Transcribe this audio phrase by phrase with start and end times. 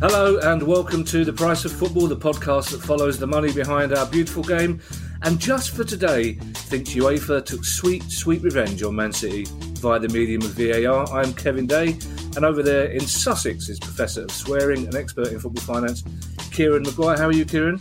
[0.00, 3.92] Hello and welcome to The Price of Football, the podcast that follows the money behind
[3.92, 4.80] our beautiful game.
[5.22, 9.46] And just for today, thinks UEFA took sweet, sweet revenge on Man City
[9.80, 11.12] via the medium of VAR.
[11.12, 11.98] I'm Kevin Day,
[12.36, 16.04] and over there in Sussex is Professor of Swearing and expert in football finance,
[16.52, 17.18] Kieran Maguire.
[17.18, 17.80] How are you, Kieran?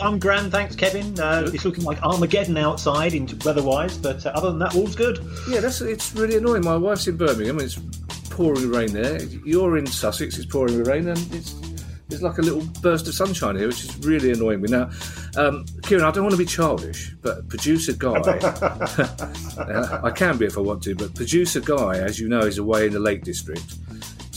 [0.00, 1.18] I'm grand, thanks, Kevin.
[1.18, 5.18] Uh, it's looking like Armageddon outside, in weather-wise, but uh, other than that, all's good.
[5.48, 6.64] Yeah, that's it's really annoying.
[6.64, 7.60] My wife's in Birmingham.
[7.60, 7.78] It's
[8.30, 9.22] pouring rain there.
[9.44, 10.38] You're in Sussex.
[10.38, 11.54] It's pouring rain, and it's
[12.08, 14.68] it's like a little burst of sunshine here, which is really annoying me.
[14.68, 14.90] Now,
[15.36, 18.14] um, Kieran, I don't want to be childish, but producer Guy,
[20.02, 22.86] I can be if I want to, but producer Guy, as you know, is away
[22.86, 23.64] in the Lake District.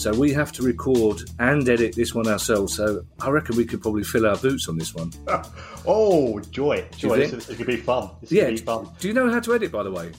[0.04, 2.76] So we have to record and edit this one ourselves.
[2.76, 5.14] So I reckon we could probably fill our boots on this one.
[5.88, 7.26] oh, joy, joy!
[7.26, 8.10] This, it could be fun.
[8.20, 8.50] This yeah.
[8.50, 8.90] Be fun.
[9.00, 10.12] Do you know how to edit, by the way?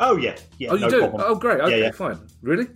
[0.00, 0.70] Oh yeah, yeah.
[0.70, 0.98] Oh, you no do.
[0.98, 1.22] Problem.
[1.24, 1.60] Oh, great.
[1.60, 1.90] Okay, yeah, yeah.
[1.92, 2.18] fine.
[2.42, 2.66] Really?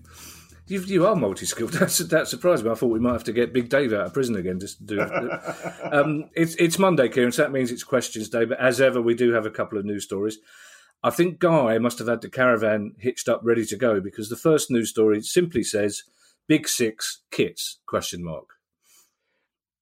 [0.69, 1.72] You, you are multi-skilled.
[1.72, 2.71] That's, that surprised me.
[2.71, 4.84] I thought we might have to get Big Dave out of prison again just to
[4.84, 5.93] do it.
[5.93, 8.44] um, it's, it's Monday, Kieran, so that means it's questions day.
[8.44, 10.38] But as ever, we do have a couple of news stories.
[11.03, 14.37] I think Guy must have had the caravan hitched up ready to go because the
[14.37, 16.04] first news story simply says
[16.48, 18.47] "Big Six kits?" question mark.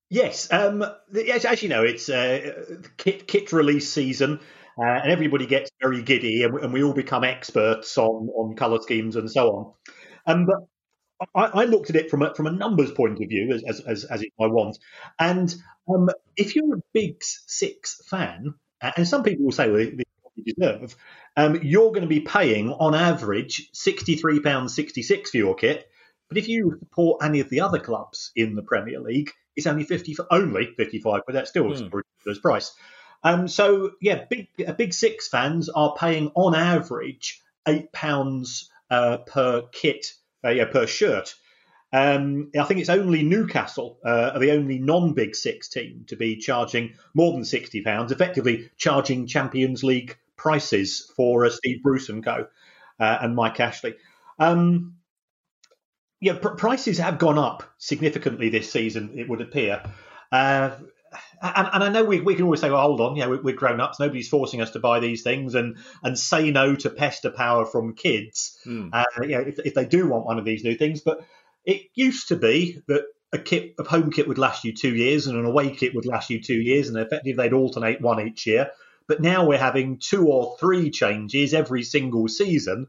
[0.09, 4.39] Yes, um, as you know, it's uh, kit kit release season.
[4.79, 8.55] Uh, and everybody gets very giddy, and we, and we all become experts on, on
[8.55, 9.73] colour schemes and so on.
[10.27, 13.51] Um, but I, I, looked at it from a, from a numbers point of view,
[13.53, 14.77] as as, as, as I want.
[15.17, 15.53] And
[15.91, 20.95] um, if you're a Big Six fan, and some people will say, well, they deserve,
[21.35, 25.89] um, you're going to be paying on average £63.66 for your kit.
[26.29, 29.83] But if you support any of the other clubs in the Premier League, it's only
[29.83, 31.79] 50 for only 55, but that's still mm.
[31.79, 32.75] a ridiculous price.
[33.23, 39.17] Um, so yeah, big uh, big six fans are paying on average eight pounds uh,
[39.17, 40.05] per kit,
[40.45, 41.33] uh, yeah, per shirt.
[41.91, 46.35] Um, I think it's only Newcastle uh, are the only non-Big Six team to be
[46.35, 52.23] charging more than sixty pounds, effectively charging Champions League prices for uh, Steve Bruce and
[52.23, 52.47] co.
[52.99, 53.95] Uh, and Mike Ashley.
[54.39, 54.95] Um,
[56.19, 59.11] yeah, pr- prices have gone up significantly this season.
[59.15, 59.83] It would appear.
[60.31, 60.71] Uh,
[61.41, 63.55] and, and, I know we, we can always say, well, hold on, yeah, we, are
[63.55, 63.99] grown ups.
[63.99, 67.93] Nobody's forcing us to buy these things, and and say no to pester power from
[67.93, 68.57] kids.
[68.65, 68.89] Mm.
[68.91, 71.25] Uh, you know, if, if they do want one of these new things, but
[71.65, 75.27] it used to be that a kit, a home kit would last you two years,
[75.27, 78.47] and an away kit would last you two years, and effectively they'd alternate one each
[78.47, 78.71] year.
[79.07, 82.87] But now we're having two or three changes every single season,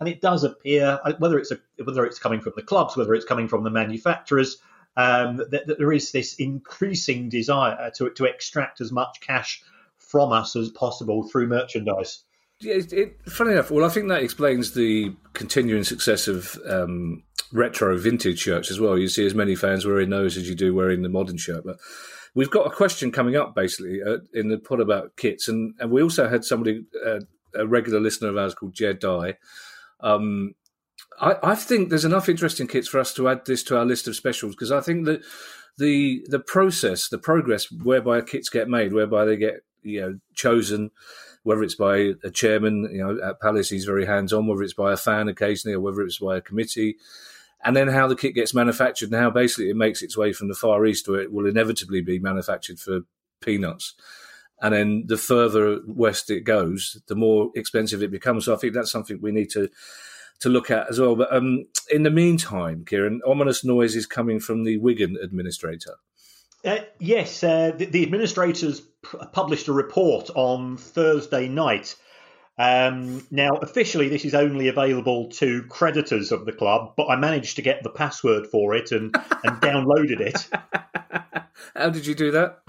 [0.00, 3.14] and it does appear uh, whether it's a, whether it's coming from the clubs, whether
[3.14, 4.58] it's coming from the manufacturers
[4.96, 9.62] um, that, that, there is this increasing desire to, to extract as much cash
[9.98, 12.22] from us as possible through merchandise.
[12.60, 17.24] Yeah, it, it, funny enough, well, I think that explains the continuing success of um,
[17.52, 18.96] retro vintage shirts as well.
[18.96, 21.64] You see as many fans wearing those as you do wearing the modern shirt.
[21.64, 21.78] But
[22.34, 25.90] we've got a question coming up basically uh, in the pod about kits, and, and
[25.90, 27.20] we also had somebody, uh,
[27.56, 29.36] a regular listener of ours called Jed Dye,
[30.04, 30.54] um,
[31.18, 34.06] I, I, think there's enough interesting kits for us to add this to our list
[34.06, 35.22] of specials because I think that
[35.78, 40.90] the the process, the progress whereby kits get made, whereby they get you know chosen,
[41.42, 44.74] whether it's by a chairman, you know, at Palace he's very hands on, whether it's
[44.74, 46.96] by a fan occasionally, or whether it's by a committee,
[47.64, 50.48] and then how the kit gets manufactured and how basically it makes its way from
[50.48, 53.00] the Far East where it will inevitably be manufactured for
[53.40, 53.94] peanuts.
[54.60, 58.44] And then the further west it goes, the more expensive it becomes.
[58.44, 59.68] So I think that's something we need to
[60.40, 61.16] to look at as well.
[61.16, 65.96] But um, in the meantime, Kieran, ominous noise is coming from the Wigan administrator.
[66.64, 71.94] Uh, yes, uh, the, the, administrators p- published a report on Thursday night.
[72.56, 77.56] Um, now, officially, this is only available to creditors of the club, but I managed
[77.56, 80.48] to get the password for it and, and downloaded it.
[81.76, 82.60] How did you do that?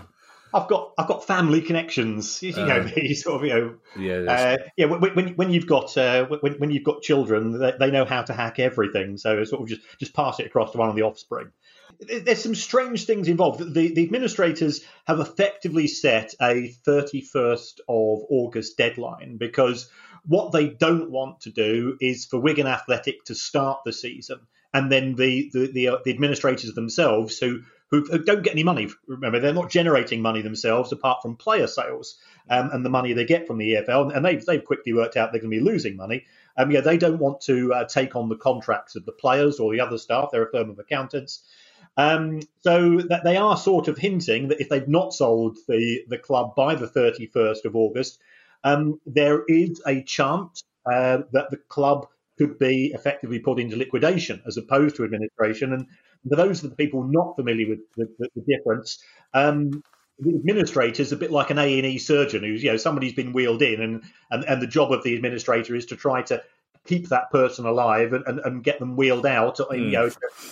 [0.55, 2.41] I've got I've got family connections.
[2.45, 4.85] You know, uh, sort of you know, yeah, uh, yeah.
[4.85, 8.21] When, when, when you've got uh, when, when you've got children, they, they, know how
[8.21, 9.17] to hack everything.
[9.17, 11.51] So sort of just just pass it across to one of the offspring.
[11.99, 13.59] There's some strange things involved.
[13.73, 19.89] The, the administrators have effectively set a 31st of August deadline because
[20.25, 24.39] what they don't want to do is for Wigan Athletic to start the season
[24.73, 27.61] and then the the, the, uh, the administrators themselves who
[27.91, 28.89] who don't get any money.
[29.07, 32.17] Remember, they're not generating money themselves apart from player sales
[32.49, 34.15] um, and the money they get from the EFL.
[34.15, 36.25] And they've, they've quickly worked out they're going to be losing money.
[36.57, 39.71] Um, yeah, they don't want to uh, take on the contracts of the players or
[39.71, 40.29] the other staff.
[40.31, 41.43] They're a firm of accountants.
[41.97, 46.17] Um, so that they are sort of hinting that if they've not sold the, the
[46.17, 48.19] club by the 31st of August,
[48.63, 54.41] um, there is a chance uh, that the club could be effectively put into liquidation
[54.45, 55.73] as opposed to administration.
[55.73, 55.87] And
[56.27, 58.99] for those of the people not familiar with the, the, the difference,
[59.33, 59.83] um,
[60.19, 63.13] the administrator is a bit like an A and E surgeon who's you know somebody's
[63.13, 66.41] been wheeled in, and, and and the job of the administrator is to try to
[66.85, 69.77] keep that person alive and, and, and get them wheeled out, mm.
[69.77, 70.09] you know,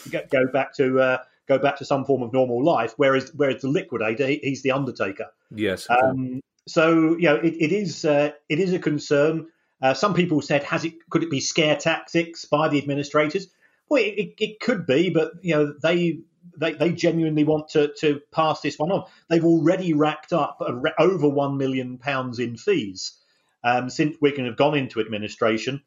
[0.10, 1.00] go, go back to.
[1.00, 2.94] Uh, go back to some form of normal life.
[2.96, 5.28] Whereas, whereas the liquidator, he, he's the undertaker.
[5.52, 5.88] Yes.
[5.90, 9.48] Um, so you know, it, it is uh, it is a concern.
[9.82, 13.48] Uh, some people said, has it could it be scare tactics by the administrators?
[13.90, 16.20] Well, it, it could be, but you know they
[16.58, 19.06] they, they genuinely want to, to pass this one on.
[19.30, 20.62] They've already racked up
[21.00, 23.18] over one million pounds in fees
[23.64, 25.82] um, since Wigan have gone into administration.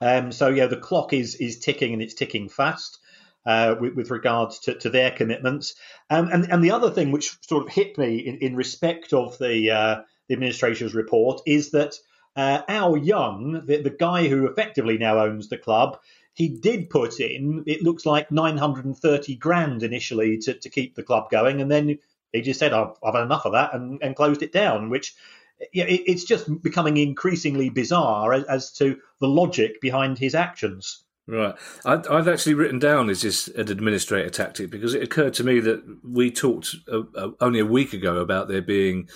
[0.00, 2.98] Um, so yeah, the clock is is ticking and it's ticking fast
[3.44, 5.74] uh, with, with, regards to, to their commitments.
[6.08, 9.36] Um, and and the other thing which sort of hit me in, in respect of
[9.38, 11.94] the uh, the administration's report is that
[12.36, 15.98] uh, Au Yeung, the, the guy who effectively now owns the club,
[16.34, 21.30] he did put in, it looks like 930 grand initially to, to keep the club
[21.30, 21.60] going.
[21.60, 21.98] And then
[22.32, 25.14] he just said, I've, I've had enough of that and, and closed it down, which
[25.58, 31.04] it, it's just becoming increasingly bizarre as, as, to the logic behind his actions.
[31.26, 31.54] Right.
[31.84, 35.60] I, have actually written down is this an administrator tactic because it occurred to me
[35.60, 39.08] that we talked uh, uh, only a week ago about there being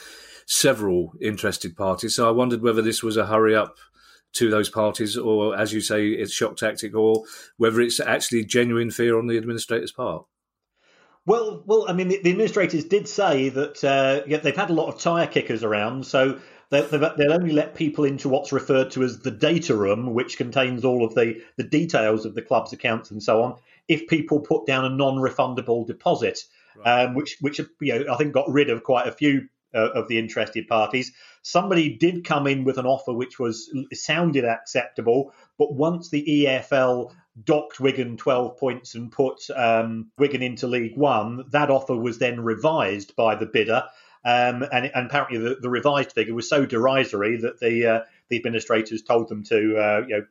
[0.47, 2.15] several interested parties.
[2.15, 3.77] So I wondered whether this was a hurry up
[4.35, 7.25] to those parties, or as you say, it's shock tactic, or
[7.57, 10.27] whether it's actually genuine fear on the administrator's part.
[11.27, 14.75] Well, well, I mean, the, the administrators did say that uh, yeah, they've had a
[14.75, 16.39] lot of tire kickers around, so
[16.71, 21.05] they'll only let people into what's referred to as the data room, which contains all
[21.05, 23.57] of the, the details of the club's accounts and so on,
[23.89, 26.41] if people put down a non-refundable deposit,
[26.77, 27.05] right.
[27.05, 30.09] um, which which you know I think got rid of quite a few uh, of
[30.09, 31.13] the interested parties.
[31.43, 37.13] Somebody did come in with an offer which was sounded acceptable, but once the EFL
[37.43, 42.41] docked Wigan 12 points and put um, Wigan into League One, that offer was then
[42.41, 43.85] revised by the bidder.
[44.25, 48.01] Um, and, and, apparently, the, the, revised figure was so derisory that the uh,
[48.31, 50.27] the administrators told them to uh, you know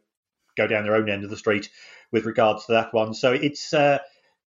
[0.58, 1.70] go down their own end of the street
[2.12, 3.14] with regards to that one.
[3.14, 4.00] So it's uh,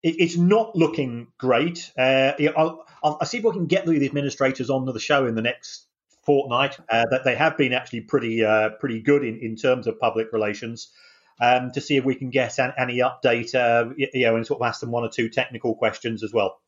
[0.06, 1.92] it, it's not looking great.
[1.98, 5.34] Uh, I'll, I'll, I'll, see if I can get the administrators onto the show in
[5.34, 5.86] the next
[6.24, 6.78] fortnight.
[6.88, 10.32] Uh, that they have been actually pretty uh, pretty good in, in terms of public
[10.32, 10.92] relations.
[11.38, 14.62] Um, to see if we can get an, any update, uh, you know, and sort
[14.62, 16.58] of ask them one or two technical questions as well.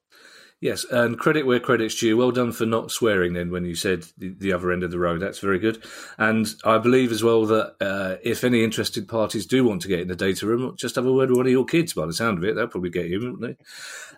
[0.61, 2.17] Yes, and credit where credit's due.
[2.17, 4.99] Well done for not swearing then when you said the, the other end of the
[4.99, 5.21] road.
[5.21, 5.85] That's very good.
[6.19, 10.01] And I believe as well that uh, if any interested parties do want to get
[10.01, 12.13] in the data room, just have a word with one of your kids by the
[12.13, 12.57] sound of it.
[12.57, 13.57] They'll probably get you, won't they?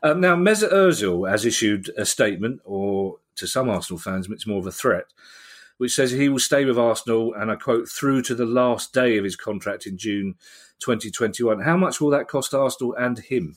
[0.03, 4.61] Um, now, Mesut Ozil has issued a statement, or to some Arsenal fans, it's more
[4.61, 5.05] of a threat,
[5.77, 9.19] which says he will stay with Arsenal, and I quote, through to the last day
[9.19, 10.37] of his contract in June
[10.79, 11.61] 2021.
[11.61, 13.57] How much will that cost Arsenal and him?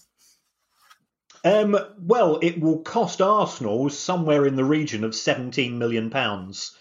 [1.43, 6.77] Um, well, it will cost Arsenal somewhere in the region of 17 million pounds.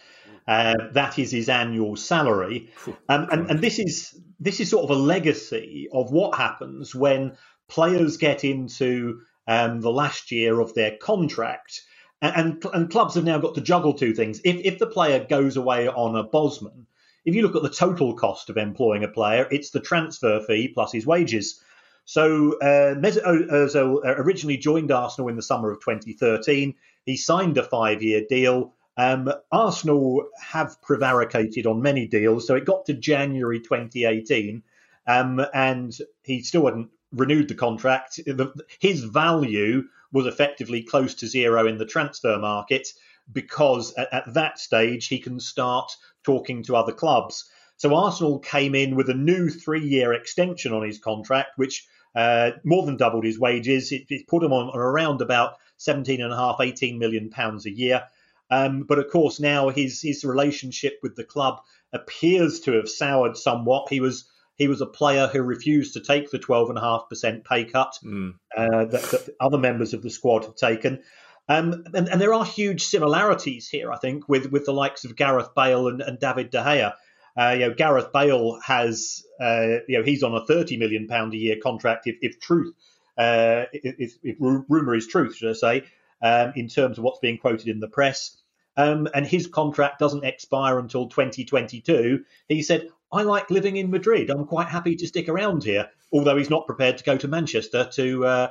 [0.46, 2.68] Uh, that is his annual salary,
[3.08, 7.36] um, and, and this is this is sort of a legacy of what happens when
[7.68, 11.82] players get into um, the last year of their contract,
[12.20, 14.40] and, and, and clubs have now got to juggle two things.
[14.44, 16.88] If if the player goes away on a Bosman,
[17.24, 20.68] if you look at the total cost of employing a player, it's the transfer fee
[20.74, 21.62] plus his wages.
[22.04, 26.74] So uh, Mesut Ozil uh, originally joined Arsenal in the summer of 2013.
[27.06, 28.74] He signed a five-year deal.
[28.96, 34.62] Um, Arsenal have prevaricated on many deals, so it got to January 2018,
[35.06, 38.20] um, and he still hadn't renewed the contract.
[38.80, 42.88] His value was effectively close to zero in the transfer market
[43.32, 47.48] because at, at that stage he can start talking to other clubs.
[47.82, 51.84] So Arsenal came in with a new three-year extension on his contract, which
[52.14, 53.90] uh, more than doubled his wages.
[53.90, 57.66] It, it put him on, on around about 17 and a half, 18 million pounds
[57.66, 58.04] a year.
[58.52, 61.60] Um, but of course, now his his relationship with the club
[61.92, 63.88] appears to have soured somewhat.
[63.88, 68.34] He was he was a player who refused to take the 12.5% pay cut mm.
[68.56, 71.02] uh, that, that, other members of the squad have taken.
[71.48, 75.16] Um, and, and, there are huge similarities here, I think, with, with the likes of
[75.16, 76.92] Gareth Bale and, and David De Gea.
[77.38, 81.32] Uh, you know, Gareth Bale has, uh, you know, he's on a 30 million pound
[81.34, 82.06] a year contract.
[82.06, 82.74] If, if truth,
[83.16, 85.84] uh, if, if, rumor is truth, should I say,
[86.22, 88.36] um, in terms of what's being quoted in the press.
[88.76, 92.24] Um, and his contract doesn't expire until 2022.
[92.48, 94.30] He said, I like living in Madrid.
[94.30, 97.88] I'm quite happy to stick around here, although he's not prepared to go to Manchester
[97.92, 98.48] to uh,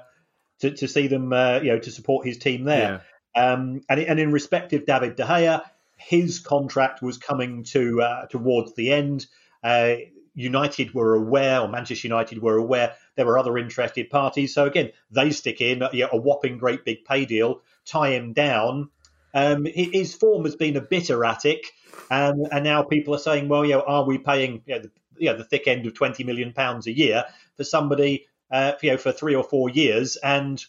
[0.59, 3.03] to, to, see them, uh, you know, to support his team there.
[3.35, 3.53] Yeah.
[3.53, 5.63] Um, and, and in respect of David De Gea,
[6.07, 9.25] his contract was coming to uh, towards the end.
[9.63, 9.95] Uh,
[10.33, 14.53] United were aware, or Manchester United were aware, there were other interested parties.
[14.53, 18.33] So again, they stick in you know, a whopping great big pay deal, tie him
[18.33, 18.89] down.
[19.33, 21.71] Um, his form has been a bit erratic,
[22.09, 24.91] um, and now people are saying, well, you know, are we paying you know, the,
[25.17, 27.23] you know, the thick end of twenty million pounds a year
[27.55, 30.65] for somebody, uh, you know, for three or four years, and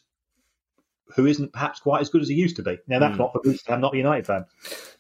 [1.15, 2.79] who isn't perhaps quite as good as he used to be.
[2.87, 3.19] Now that's mm.
[3.19, 4.45] not because I'm not a United fan.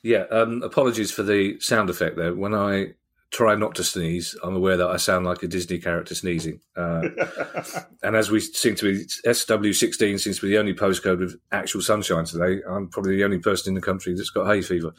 [0.02, 2.34] Yeah, um, apologies for the sound effect there.
[2.34, 2.94] When I
[3.32, 6.60] try not to sneeze, I'm aware that I sound like a Disney character sneezing.
[6.76, 7.08] Uh,
[8.02, 11.80] and as we seem to be, SW16 seems to be the only postcode with actual
[11.80, 12.62] sunshine today.
[12.68, 14.92] I'm probably the only person in the country that's got hay fever.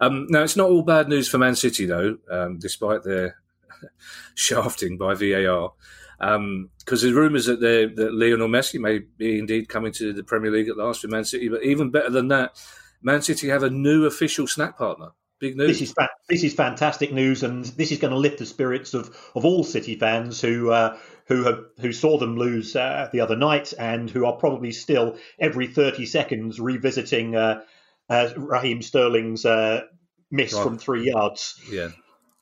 [0.00, 3.36] Um, now, it's not all bad news for Man City, though, um, despite their
[4.34, 5.72] shafting by VAR
[6.18, 10.50] because um, there's rumours that, that Lionel Messi may be indeed coming to the Premier
[10.50, 11.48] League at last for Man City.
[11.48, 12.60] But even better than that,
[13.02, 15.08] Man City have a new official snack partner.
[15.40, 15.78] Big news.
[15.78, 18.94] This is fa- this is fantastic news, and this is going to lift the spirits
[18.94, 23.20] of, of all City fans who uh, who have who saw them lose uh, the
[23.20, 27.62] other night, and who are probably still every thirty seconds revisiting uh,
[28.08, 29.82] uh Raheem Sterling's uh,
[30.30, 30.62] miss right.
[30.62, 31.60] from three yards.
[31.68, 31.88] Yeah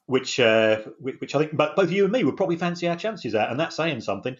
[0.06, 3.34] which uh, which I think but both you and me would probably fancy our chances
[3.34, 4.36] at, and that's saying something.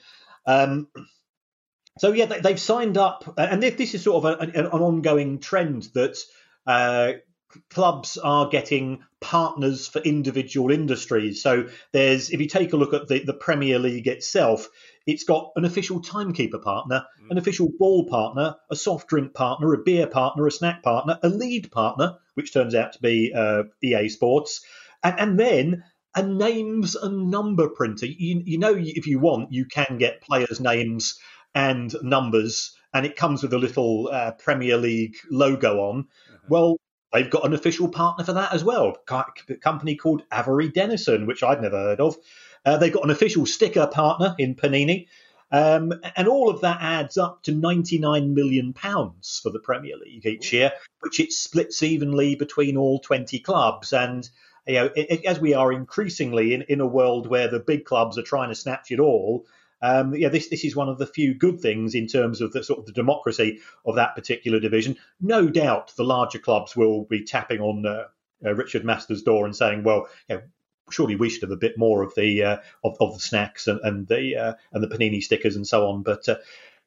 [0.46, 0.88] Um,
[1.98, 5.88] so yeah, they, have signed up, and this is sort of a, an ongoing trend
[5.94, 6.16] that
[6.66, 7.12] uh,
[7.70, 11.42] clubs are getting partners for individual industries.
[11.42, 14.68] So there's, if you take a look at the, the Premier League itself,
[15.06, 17.30] it's got an official timekeeper partner, mm.
[17.30, 21.28] an official ball partner, a soft drink partner, a beer partner, a snack partner, a
[21.28, 24.64] lead partner, which turns out to be uh, EA Sports,
[25.02, 28.06] and, and then a names and number printer.
[28.06, 31.18] You, you know, if you want, you can get players' names
[31.54, 36.00] and numbers, and it comes with a little uh, Premier League logo on.
[36.00, 36.38] Uh-huh.
[36.48, 36.76] Well,
[37.12, 41.42] they've got an official partner for that as well, a company called Avery Dennison, which
[41.42, 42.16] I'd never heard of.
[42.64, 45.08] Uh, they've got an official sticker partner in Panini.
[45.50, 50.24] Um, and all of that adds up to 99 million pounds for the Premier League
[50.24, 53.92] each year, which it splits evenly between all 20 clubs.
[53.92, 54.28] And
[54.66, 58.18] you know, it, as we are increasingly in, in a world where the big clubs
[58.18, 59.46] are trying to snatch it all,
[59.82, 62.62] um, yeah, this this is one of the few good things in terms of the
[62.62, 64.96] sort of the democracy of that particular division.
[65.20, 68.04] No doubt, the larger clubs will be tapping on uh,
[68.44, 70.42] uh, Richard Masters' door and saying, "Well, you know,
[70.90, 73.80] surely we should have a bit more of the uh, of, of the snacks and,
[73.82, 76.36] and the uh, and the panini stickers and so on." But uh,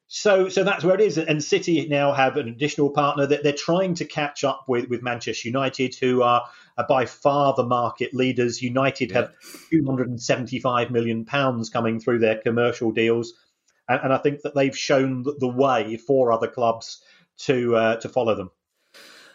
[0.08, 1.18] so, so that's where it is.
[1.18, 5.02] And City now have an additional partner that they're trying to catch up with, with
[5.02, 6.44] Manchester United, who are,
[6.78, 8.62] are by far the market leaders.
[8.62, 9.32] United have
[9.70, 13.34] 275 million pounds coming through their commercial deals,
[13.88, 17.02] and, and I think that they've shown the way for other clubs
[17.38, 18.50] to uh, to follow them.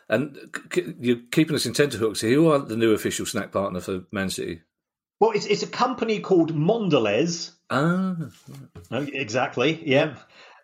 [0.08, 0.38] And
[1.00, 2.36] you're keeping us in tenterhooks here.
[2.36, 4.62] Who are the new official snack partner for Man City?
[5.22, 7.52] Well, it's, it's a company called Mondelez.
[7.70, 8.16] Ah,
[8.92, 9.82] exactly.
[9.86, 10.16] Yeah.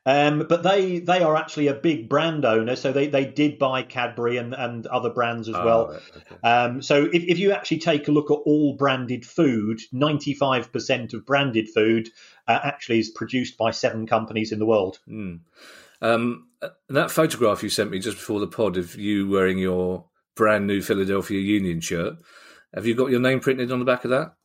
[0.08, 3.84] Um, but they they are actually a big brand owner, so they, they did buy
[3.84, 5.88] Cadbury and, and other brands as oh, well.
[5.90, 6.48] Right, okay.
[6.48, 11.26] um, so if, if you actually take a look at all branded food, 95% of
[11.26, 12.10] branded food
[12.48, 15.00] uh, actually is produced by seven companies in the world.
[15.10, 15.42] Mm.
[16.02, 16.48] Um,
[16.88, 20.82] that photograph you sent me just before the pod of you wearing your brand new
[20.82, 22.14] Philadelphia Union shirt,
[22.74, 24.36] have you got your name printed on the back of that?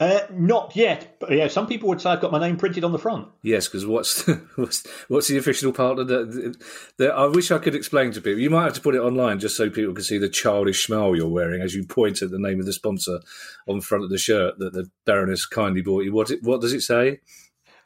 [0.00, 2.92] Uh, not yet, but yeah, some people would say I've got my name printed on
[2.92, 3.28] the front.
[3.42, 4.26] Yes, because what's,
[4.56, 7.12] what's what's the official part of that?
[7.14, 8.40] I wish I could explain to people.
[8.40, 11.14] You might have to put it online just so people can see the childish smile
[11.14, 13.20] you're wearing as you point at the name of the sponsor
[13.68, 16.14] on the front of the shirt that the Baroness kindly bought you.
[16.14, 17.20] What it, what does it say?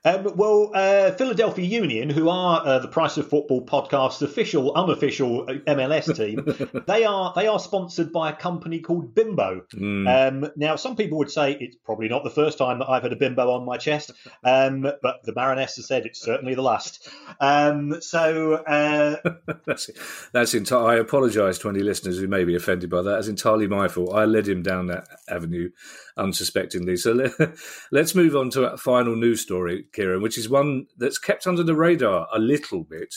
[0.06, 5.46] Um, well, uh, Philadelphia Union, who are uh, the Price of Football podcast's official, unofficial
[5.46, 9.62] MLS team, they are they are sponsored by a company called Bimbo.
[9.74, 10.44] Mm.
[10.44, 13.14] Um, now, some people would say it's probably not the first time that I've had
[13.14, 14.12] a Bimbo on my chest,
[14.44, 17.08] um, but the Baroness has said it's certainly the last.
[17.40, 19.16] Um, so uh,
[19.66, 19.90] that's
[20.32, 20.96] that's entirely.
[20.96, 23.10] I apologise to any listeners who may be offended by that.
[23.10, 24.14] That's entirely my fault.
[24.14, 25.70] I led him down that avenue
[26.16, 26.96] unsuspectingly.
[26.96, 27.12] So
[27.92, 31.46] let, us move on to a final news story, Kieran, which is one that's kept
[31.46, 33.16] under the radar a little bit,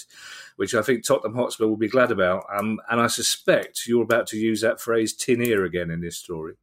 [0.56, 2.46] which I think Tottenham Hotspur will be glad about.
[2.56, 6.18] Um, and I suspect you're about to use that phrase tin ear again in this
[6.18, 6.54] story.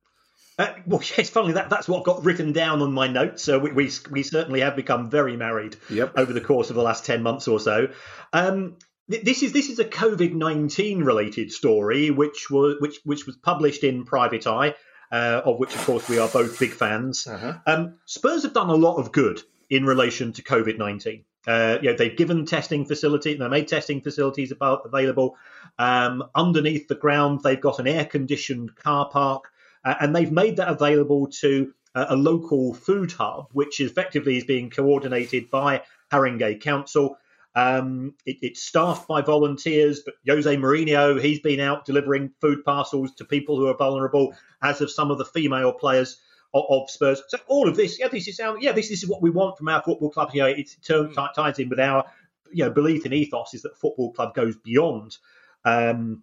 [0.58, 3.42] Uh, well, yes, funnily, that, that's what got written down on my notes.
[3.42, 6.12] So we, we, we certainly have become very married yep.
[6.16, 7.88] over the course of the last 10 months or so.
[8.32, 13.36] Um, this is this is a COVID nineteen related story, which was which which was
[13.36, 14.74] published in Private Eye
[15.14, 17.26] uh, of which, of course, we are both big fans.
[17.26, 17.54] Uh-huh.
[17.66, 19.40] Um, Spurs have done a lot of good
[19.70, 21.24] in relation to COVID 19.
[21.46, 25.36] Uh, you know, they've given testing facility, they made testing facilities about, available.
[25.78, 29.50] Um, underneath the ground, they've got an air conditioned car park,
[29.84, 34.44] uh, and they've made that available to uh, a local food hub, which effectively is
[34.44, 37.18] being coordinated by Haringey Council.
[37.54, 43.14] Um, it, it's staffed by volunteers, but Jose Mourinho, he's been out delivering food parcels
[43.16, 46.20] to people who are vulnerable, as have some of the female players
[46.54, 47.22] of, of Spurs.
[47.28, 49.68] So all of this, yeah, this is yeah, this, this is what we want from
[49.68, 50.30] our football club.
[50.32, 52.04] You know, it turns, ties in with our
[52.52, 55.16] you know belief in ethos is that football club goes beyond
[55.64, 56.22] um,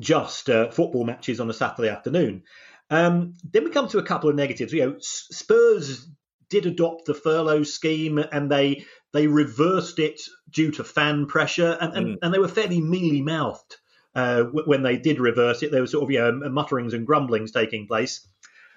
[0.00, 2.42] just uh, football matches on a Saturday afternoon.
[2.90, 4.72] Um, then we come to a couple of negatives.
[4.72, 6.08] You know, Spurs
[6.50, 11.94] did adopt the furlough scheme and they they reversed it due to fan pressure, and,
[11.94, 12.18] and, mm.
[12.22, 13.76] and they were fairly mealy mouthed
[14.14, 15.70] uh, when they did reverse it.
[15.70, 18.26] There were sort of you know, mutterings and grumblings taking place.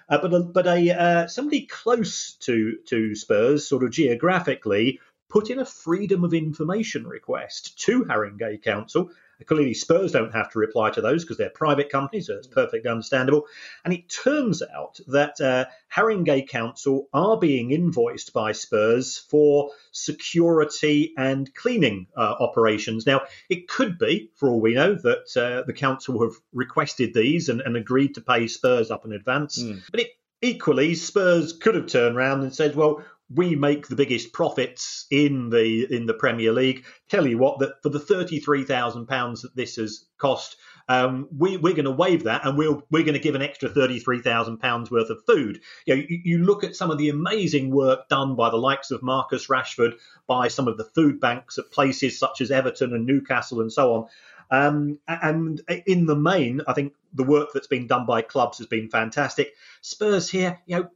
[0.08, 5.50] Uh, but a, but a uh, somebody close to to Spurs, sort of geographically, put
[5.50, 9.10] in a freedom of information request to Haringey Council
[9.44, 12.88] Clearly, Spurs don't have to reply to those because they're private companies, so it's perfectly
[12.88, 13.46] understandable.
[13.84, 21.12] And it turns out that uh, Haringey Council are being invoiced by Spurs for security
[21.18, 23.06] and cleaning uh, operations.
[23.06, 27.48] Now, it could be, for all we know, that uh, the council have requested these
[27.48, 29.62] and, and, agreed to pay Spurs up in advance.
[29.62, 29.82] Mm.
[29.90, 34.32] But it, equally, Spurs could have turned around and said, well, we make the biggest
[34.32, 36.84] profits in the in the Premier League.
[37.08, 40.56] Tell you what, that for the thirty three thousand pounds that this has cost,
[40.88, 43.68] um, we we're going to waive that, and we'll we're going to give an extra
[43.68, 45.60] thirty three thousand pounds worth of food.
[45.86, 48.90] You, know, you, you look at some of the amazing work done by the likes
[48.90, 49.94] of Marcus Rashford,
[50.28, 53.94] by some of the food banks at places such as Everton and Newcastle and so
[53.94, 54.06] on.
[54.48, 58.68] Um, and in the main, I think the work that's been done by clubs has
[58.68, 59.54] been fantastic.
[59.80, 60.90] Spurs here, you know,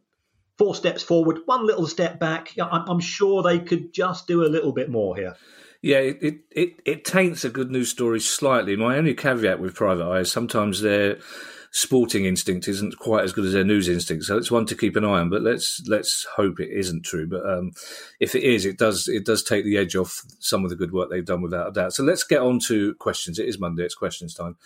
[0.61, 2.55] four steps forward, one little step back.
[2.61, 5.35] I'm, sure they could just do a little bit more here.
[5.81, 8.77] Yeah, it, it, it, taints a good news story slightly.
[8.77, 11.17] My only caveat with Private Eye is sometimes their
[11.71, 14.97] sporting instinct isn't quite as good as their news instinct, so it's one to keep
[14.97, 15.31] an eye on.
[15.31, 17.27] But let's let's hope it isn't true.
[17.27, 17.73] But um,
[18.21, 20.93] if it is, it does it does take the edge off some of the good
[20.93, 21.95] work they've done without a doubt.
[21.95, 23.39] So let's get on to questions.
[23.39, 23.85] It is Monday.
[23.85, 24.59] It's questions time.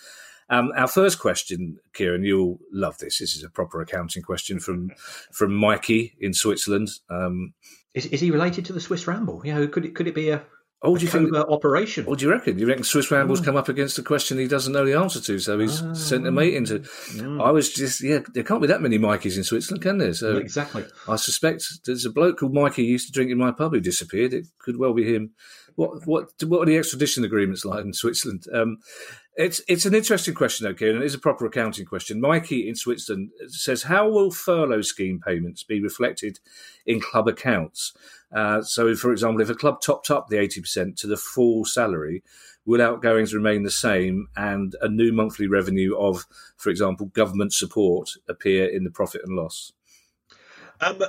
[0.49, 3.19] Um, our first question, Kieran, you'll love this.
[3.19, 4.91] This is a proper accounting question from
[5.31, 6.89] from Mikey in Switzerland.
[7.09, 7.53] Um,
[7.93, 9.41] is, is he related to the Swiss Ramble?
[9.43, 10.43] You know, could it could it be a
[10.85, 12.05] Oh, do you think operation?
[12.05, 12.59] What do you reckon?
[12.59, 13.43] You reckon Swiss Rambles oh.
[13.43, 15.93] come up against a question he doesn't know the answer to, so he's oh.
[15.95, 16.79] sent a mate into?
[16.79, 17.43] Mm.
[17.43, 20.13] I was just yeah, there can't be that many Mikeys in Switzerland, can there?
[20.13, 20.85] So exactly.
[21.07, 23.79] I suspect there's a bloke called Mikey who used to drink in my pub who
[23.79, 24.33] disappeared.
[24.33, 25.31] It could well be him.
[25.75, 28.43] What what what are the extradition agreements like in Switzerland?
[28.53, 28.77] Um,
[29.35, 31.01] it's it's an interesting question, though, Kieran.
[31.01, 32.21] It is a proper accounting question.
[32.21, 36.39] Mikey in Switzerland says, "How will furlough scheme payments be reflected
[36.85, 37.93] in club accounts?"
[38.33, 41.65] Uh, so, for example, if a club topped up the eighty percent to the full
[41.65, 42.23] salary,
[42.65, 48.11] will outgoings remain the same, and a new monthly revenue of, for example, government support
[48.29, 49.73] appear in the profit and loss?
[50.81, 51.01] Um,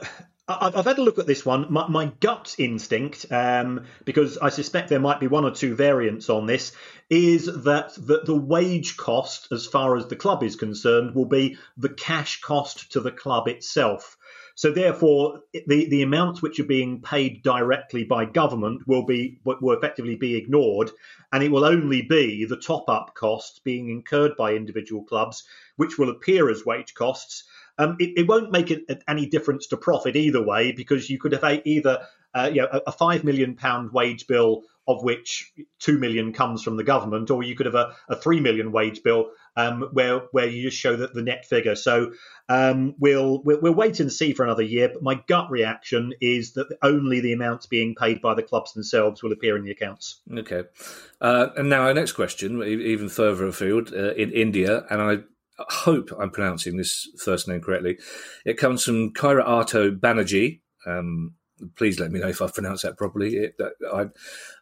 [0.48, 1.66] I've, had a look at this one.
[1.70, 6.30] My, my gut instinct, um, because I suspect there might be one or two variants
[6.30, 6.70] on this,
[7.10, 11.58] is that the, the wage cost, as far as the club is concerned, will be
[11.76, 14.16] the cash cost to the club itself.
[14.54, 19.76] So therefore, the, the amounts which are being paid directly by government will be will
[19.76, 20.92] effectively be ignored,
[21.32, 25.44] and it will only be the top up costs being incurred by individual clubs,
[25.76, 27.44] which will appear as wage costs,
[27.78, 31.32] Um, it, it, won't make it any difference to profit either way because you could
[31.32, 35.98] have either uh, you know, a, a five million pound wage bill of which two
[35.98, 39.30] million comes from the government, or you could have a, a three million wage bill
[39.56, 41.74] um, where where you just show that the net figure.
[41.74, 42.12] So
[42.48, 44.90] um, we'll, we'll, we'll wait and see for another year.
[44.92, 49.22] But my gut reaction is that only the amounts being paid by the clubs themselves
[49.22, 50.20] will appear in the accounts.
[50.32, 50.64] Okay,
[51.20, 55.16] uh, and now our next question, even further afield, uh, in India, and I
[55.58, 57.98] hope I'm pronouncing this first name correctly.
[58.44, 60.60] It comes from Kaira Arto Banerjee.
[60.86, 61.34] Um,
[61.76, 63.36] please let me know if I've pronounced that properly.
[63.36, 63.54] It,
[63.92, 64.06] I,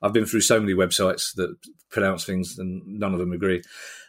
[0.03, 1.57] have been through so many websites that
[1.91, 3.63] pronounce things and none of them agree.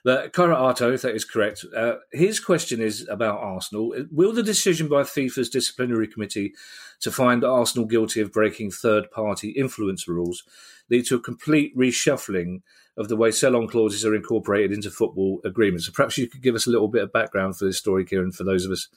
[0.04, 3.96] But Arto, if that is correct, uh, his question is about Arsenal.
[4.12, 6.54] Will the decision by FIFA's disciplinary committee
[7.02, 10.44] to find Arsenal guilty of breaking third party influence rules
[10.90, 12.62] lead to a complete reshuffling
[12.98, 15.86] of the way sell-on clauses are incorporated into football agreements?
[15.86, 18.32] So perhaps you could give us a little bit of background for this story, Kieran,
[18.32, 18.88] for those of us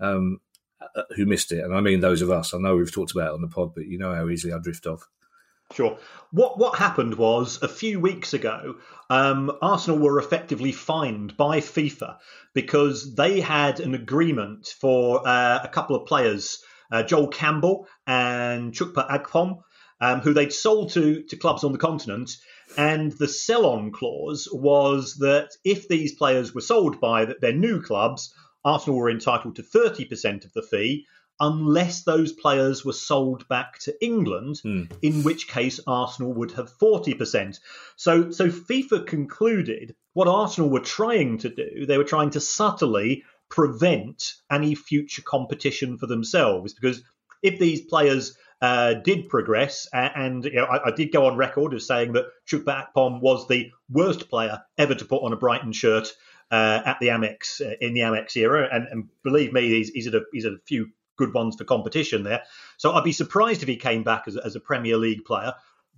[0.00, 0.40] um,
[0.80, 2.52] uh, who missed it, and I mean those of us.
[2.54, 4.58] I know we've talked about it on the pod, but you know how easily I
[4.58, 5.08] drift off.
[5.72, 5.98] Sure.
[6.30, 8.76] What what happened was a few weeks ago,
[9.08, 12.18] um, Arsenal were effectively fined by FIFA
[12.52, 16.62] because they had an agreement for uh, a couple of players,
[16.92, 19.62] uh, Joel Campbell and Chukwuemeka Akpom,
[20.00, 22.36] um, who they'd sold to to clubs on the continent.
[22.76, 28.34] And the sell-on clause was that if these players were sold by their new clubs,
[28.64, 31.06] Arsenal were entitled to 30% of the fee
[31.40, 34.90] unless those players were sold back to England, mm.
[35.02, 37.58] in which case Arsenal would have 40%.
[37.96, 43.24] So, so FIFA concluded what Arsenal were trying to do, they were trying to subtly
[43.50, 47.02] prevent any future competition for themselves because
[47.42, 51.74] if these players uh, did progress, and you know, I, I, did go on record
[51.74, 55.72] as saying that Chukwuemeka Akpom was the worst player ever to put on a Brighton
[55.72, 56.12] shirt
[56.50, 60.06] uh, at the Amex uh, in the Amex era, and, and believe me, he's, he's,
[60.06, 62.42] at a, he's at a few good ones for competition there.
[62.76, 65.54] So I'd be surprised if he came back as, as a Premier League player.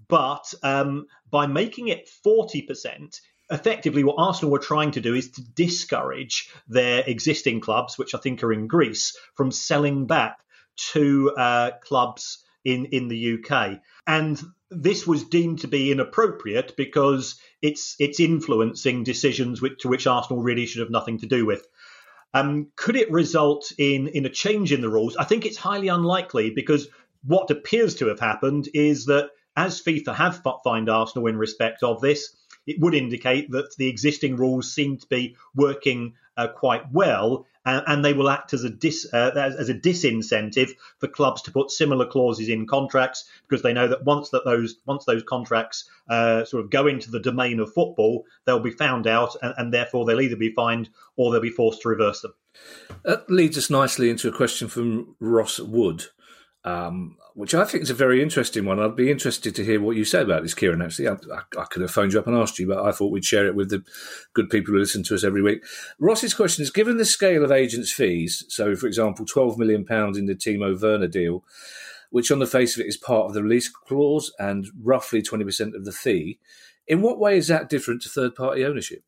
[0.08, 5.42] But um, by making it 40%, effectively what Arsenal were trying to do is to
[5.42, 10.38] discourage their existing clubs, which I think are in Greece, from selling back
[10.92, 13.80] to uh, clubs in, in the UK.
[14.06, 20.08] And this was deemed to be inappropriate because it's it's influencing decisions which, to which
[20.08, 21.64] Arsenal really should have nothing to do with.
[22.34, 25.16] Um, could it result in in a change in the rules?
[25.16, 26.88] I think it's highly unlikely because
[27.24, 32.00] what appears to have happened is that as FIFA have fined Arsenal in respect of
[32.00, 37.46] this, it would indicate that the existing rules seem to be working uh, quite well,
[37.66, 41.42] and, and, they will act as a dis, uh, as, as, a disincentive for clubs
[41.42, 45.22] to put similar clauses in contracts because they know that once that those once those
[45.24, 49.54] contracts uh, sort of go into the domain of football, they'll be found out, and,
[49.58, 52.32] and therefore they'll either be fined or they'll be forced to reverse them.
[53.04, 56.06] That leads us nicely into a question from Ross Wood.
[56.64, 58.80] Um, which I think is a very interesting one.
[58.80, 60.80] I'd be interested to hear what you say about this, Kieran.
[60.80, 63.12] Actually, I, I, I, could have phoned you up and asked you, but I thought
[63.12, 63.84] we'd share it with the
[64.32, 65.62] good people who listen to us every week.
[65.98, 70.16] Ross's question is: Given the scale of agents' fees, so for example, twelve million pounds
[70.16, 71.44] in the Timo Werner deal,
[72.08, 75.44] which on the face of it is part of the release clause and roughly twenty
[75.44, 76.38] percent of the fee,
[76.88, 79.02] in what way is that different to third-party ownership?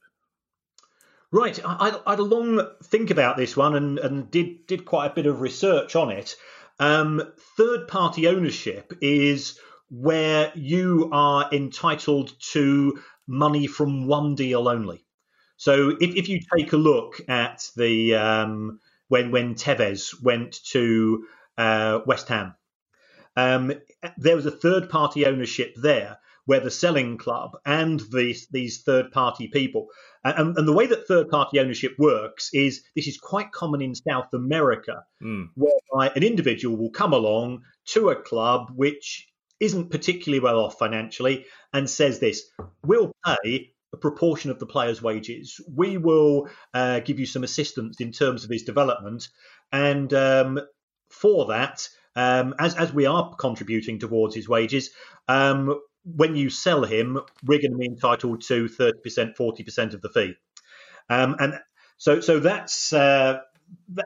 [1.30, 5.12] Right, I, I had a long think about this one and, and did did quite
[5.12, 6.36] a bit of research on it.
[6.78, 7.22] Um,
[7.56, 9.58] third party ownership is
[9.90, 15.04] where you are entitled to money from one deal only.
[15.56, 21.26] So if, if you take a look at the um, when when Tevez went to
[21.56, 22.54] uh, West Ham,
[23.36, 23.72] um,
[24.16, 29.12] there was a third party ownership there where the selling club and the, these third
[29.12, 29.88] party people
[30.24, 33.94] and, and, the way that third party ownership works is this is quite common in
[33.94, 35.48] South America, mm.
[35.54, 39.28] whereby an individual will come along to a club which
[39.61, 42.50] isn't particularly well off financially and says this
[42.82, 45.61] we'll pay a proportion of the player's wages.
[45.70, 49.28] We will uh, give you some assistance in terms of his development.
[49.70, 50.61] And um,
[51.11, 54.90] for that, um, as, as we are contributing towards his wages,
[55.28, 55.78] um,
[56.16, 60.35] when you sell him, we're going to be entitled to 30%, 40% of the fee.
[61.11, 61.59] Um, and
[61.97, 63.40] so, so that's uh,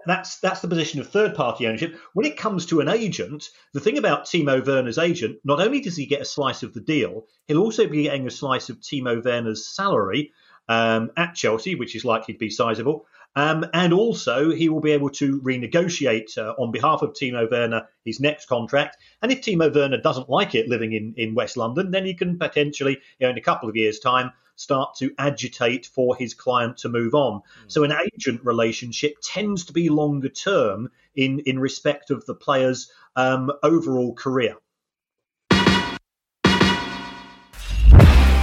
[0.07, 1.97] that's that's the position of third party ownership.
[2.15, 5.97] When it comes to an agent, the thing about Timo Werner's agent, not only does
[5.97, 9.23] he get a slice of the deal, he'll also be getting a slice of Timo
[9.23, 10.33] Werner's salary
[10.69, 13.07] um, at Chelsea, which is likely to be sizable.
[13.35, 17.89] Um, and also, he will be able to renegotiate uh, on behalf of Timo Werner
[18.05, 18.99] his next contract.
[19.23, 22.39] And if Timo Werner doesn't like it living in, in West London, then he can
[22.39, 26.77] potentially, you know, in a couple of years' time, start to agitate for his client
[26.79, 27.41] to move on.
[27.41, 27.43] Mm.
[27.69, 32.91] So an agent relationship tends to be longer term in, in respect of the player's
[33.17, 34.57] um, overall career.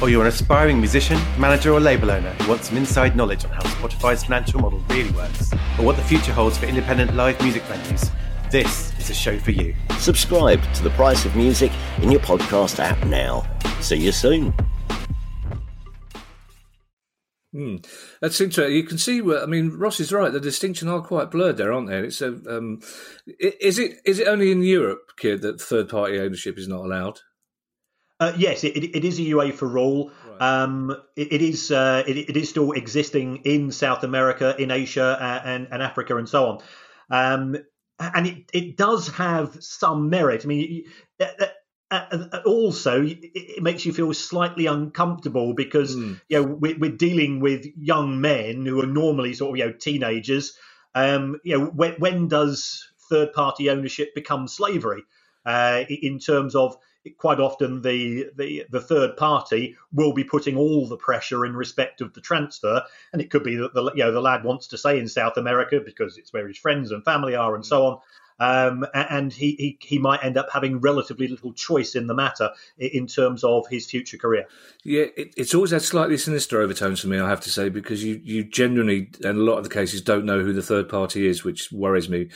[0.00, 3.50] or you're an aspiring musician, manager, or label owner who wants some inside knowledge on
[3.50, 7.62] how Spotify's financial model really works, or what the future holds for independent live music
[7.64, 8.10] venues,
[8.50, 9.74] this is a show for you.
[9.98, 13.44] Subscribe to The Price of Music in your podcast app now.
[13.80, 14.54] See you soon.
[17.52, 17.76] Hmm.
[18.20, 18.74] That's interesting.
[18.76, 20.32] You can see where I mean Ross is right.
[20.32, 21.98] The distinction are quite blurred there, aren't they?
[21.98, 22.80] It's a, um,
[23.38, 27.20] is it is it only in Europe, kid, that third party ownership is not allowed?
[28.20, 30.12] Uh, yes, it, it is a UEFA rule.
[30.30, 30.62] Right.
[30.62, 35.16] Um, it, it is uh, it, it is still existing in South America, in Asia,
[35.20, 36.62] uh, and, and Africa, and so on.
[37.10, 37.56] Um,
[37.98, 40.44] and it, it does have some merit.
[40.44, 40.84] I mean,
[41.90, 46.20] uh, also it makes you feel slightly uncomfortable because mm.
[46.28, 49.72] you know we're, we're, dealing with young men who are normally sort of you know
[49.72, 50.56] teenagers.
[50.94, 55.02] Um, you know when, when does third party ownership become slavery
[55.44, 56.76] uh, in terms of
[57.18, 62.00] quite often the, the the third party will be putting all the pressure in respect
[62.00, 64.78] of the transfer, and it could be that the you know the lad wants to
[64.78, 68.00] stay in South America because it's where his friends and family are, and so on
[68.40, 72.50] um, and he, he, he might end up having relatively little choice in the matter
[72.78, 74.46] in terms of his future career.
[74.84, 78.02] Yeah, it, it's always had slightly sinister overtones for me, I have to say, because
[78.02, 81.26] you you genuinely, in a lot of the cases, don't know who the third party
[81.26, 82.28] is, which worries me.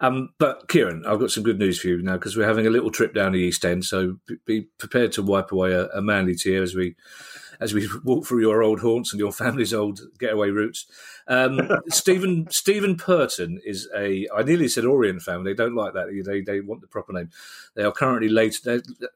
[0.00, 2.70] Um, but Kieran, I've got some good news for you now because we're having a
[2.70, 6.34] little trip down the East End, so be prepared to wipe away a, a manly
[6.34, 6.96] tear as we
[7.60, 10.86] as we walk through your old haunts and your family's old getaway routes.
[11.28, 15.52] Um, Stephen Stephen Purton is a I nearly said Orient family.
[15.52, 16.08] They don't like that.
[16.24, 17.30] They they want the proper name.
[17.74, 18.60] They are currently late.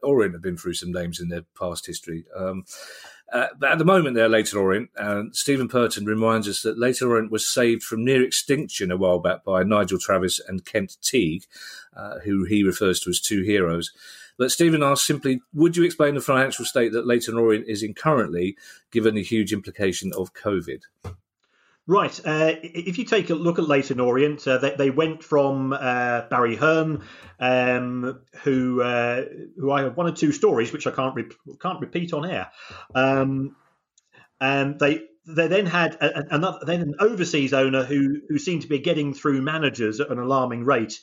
[0.02, 2.24] Orient have been through some names in their past history.
[2.36, 2.64] Um,
[3.32, 7.06] uh, but at the moment, they're Leyton Orient, and Stephen Purton reminds us that Leyton
[7.06, 11.44] Orient was saved from near extinction a while back by Nigel Travis and Kent Teague,
[11.96, 13.92] uh, who he refers to as two heroes.
[14.40, 17.92] But Stephen asks simply, would you explain the financial state that Leyton Orient is in
[17.92, 18.56] currently,
[18.90, 20.80] given the huge implication of COVID?
[21.86, 22.20] Right.
[22.24, 26.22] Uh, if you take a look at Leyton Orient, uh, they, they, went from uh,
[26.30, 27.02] Barry Hearn,
[27.38, 29.24] um, who uh,
[29.58, 32.50] who I have one or two stories which I can't re- can't repeat on air.
[32.94, 33.56] Um,
[34.40, 38.68] and they they then had a, another then an overseas owner who who seemed to
[38.68, 40.98] be getting through managers at an alarming rate.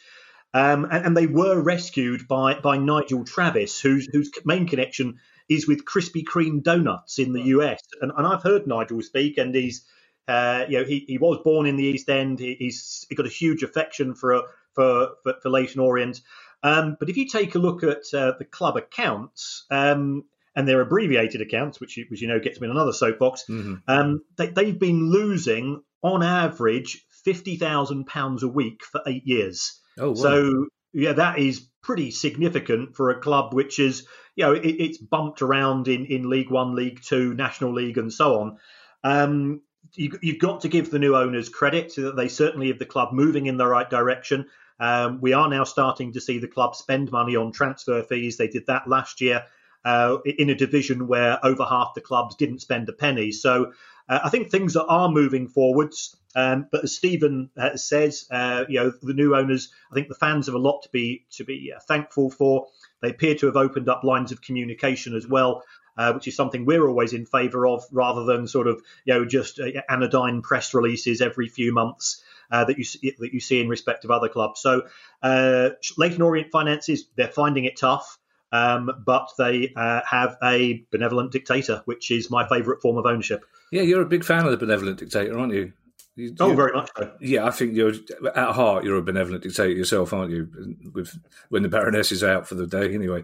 [0.53, 5.67] Um, and, and, they were rescued by by Nigel Travis, whose whose main connection is
[5.67, 7.81] with Krispy Kreme donuts in the US.
[8.01, 9.85] And, and I've heard Nigel speak, and he's
[10.27, 12.39] uh, you know he, he was born in the East End.
[12.39, 16.21] He, he's he got a huge affection for for for, for Leyton Orient.
[16.63, 20.23] Um, but if you take a look at uh, the club accounts, um,
[20.57, 23.75] and their abbreviated accounts, which, which you know gets me in another soapbox, mm-hmm.
[23.87, 29.79] um, they, they've been losing on average fifty thousand pounds a week for eight years.
[29.99, 30.15] Oh, wow.
[30.15, 34.05] So yeah, that is pretty significant for a club which is
[34.35, 38.11] you know it, it's bumped around in in League One, League Two, National League, and
[38.11, 38.57] so on.
[39.03, 39.61] Um,
[39.93, 42.85] you, have got to give the new owners credit so that they certainly have the
[42.85, 44.47] club moving in the right direction.
[44.79, 48.37] Um, we are now starting to see the club spend money on transfer fees.
[48.37, 49.45] They did that last year
[49.87, 53.31] uh, in a division where over half the clubs didn't spend a penny.
[53.31, 53.71] So
[54.09, 56.17] uh, I think things are moving forwards.
[56.35, 60.15] Um, but as Stephen uh, says, uh, you know, the new owners, I think the
[60.15, 62.67] fans have a lot to be to be uh, thankful for.
[63.01, 65.63] They appear to have opened up lines of communication as well,
[65.97, 69.25] uh, which is something we're always in favour of, rather than sort of you know
[69.25, 72.21] just uh, anodyne press releases every few months.
[72.49, 74.61] Uh, that you see, that you see in respect of other clubs.
[74.61, 74.83] So,
[75.21, 78.17] uh, Leyton Orient finances they're finding it tough,
[78.51, 83.43] um, but they have a benevolent dictator, which is my favourite form of ownership.
[83.71, 85.73] Yeah, you're a big fan of the benevolent dictator, aren't you?
[86.15, 87.11] You, oh, very much so.
[87.21, 87.93] Yeah, I think you're
[88.35, 90.49] at heart you're a benevolent dictator yourself, aren't you?
[90.91, 91.15] With
[91.49, 93.23] when the Baroness is out for the day, anyway.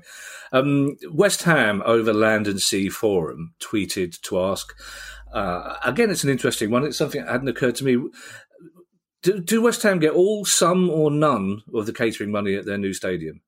[0.51, 4.75] Um, West Ham over Land and Sea Forum tweeted to ask.
[5.33, 6.83] Uh, again, it's an interesting one.
[6.83, 8.09] It's something that hadn't occurred to me.
[9.23, 12.77] Do, do West Ham get all, some, or none of the catering money at their
[12.77, 13.41] new stadium?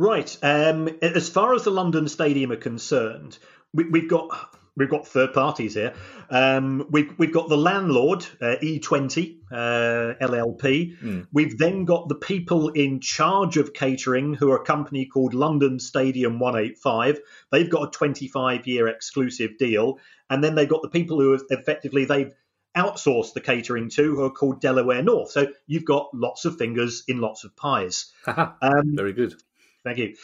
[0.00, 0.34] Right.
[0.42, 3.38] Um, as far as the London Stadium are concerned,
[3.74, 5.92] we, have got we've got third parties here.
[6.30, 10.98] Um, we've we've got the landlord uh, E20 uh, LLP.
[10.98, 11.26] Mm.
[11.34, 15.78] We've then got the people in charge of catering, who are a company called London
[15.78, 17.20] Stadium 185.
[17.52, 19.98] They've got a 25 year exclusive deal,
[20.30, 22.32] and then they've got the people who have effectively they've
[22.74, 25.30] outsourced the catering to, who are called Delaware North.
[25.30, 28.10] So you've got lots of fingers in lots of pies.
[28.26, 29.34] um, Very good.
[29.82, 30.14] Thank you.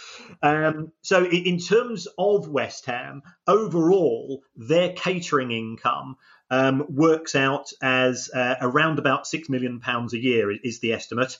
[0.42, 6.16] Um, so, in terms of West Ham, overall, their catering income
[6.50, 11.38] um, works out as uh, around about six million pounds a year is the estimate,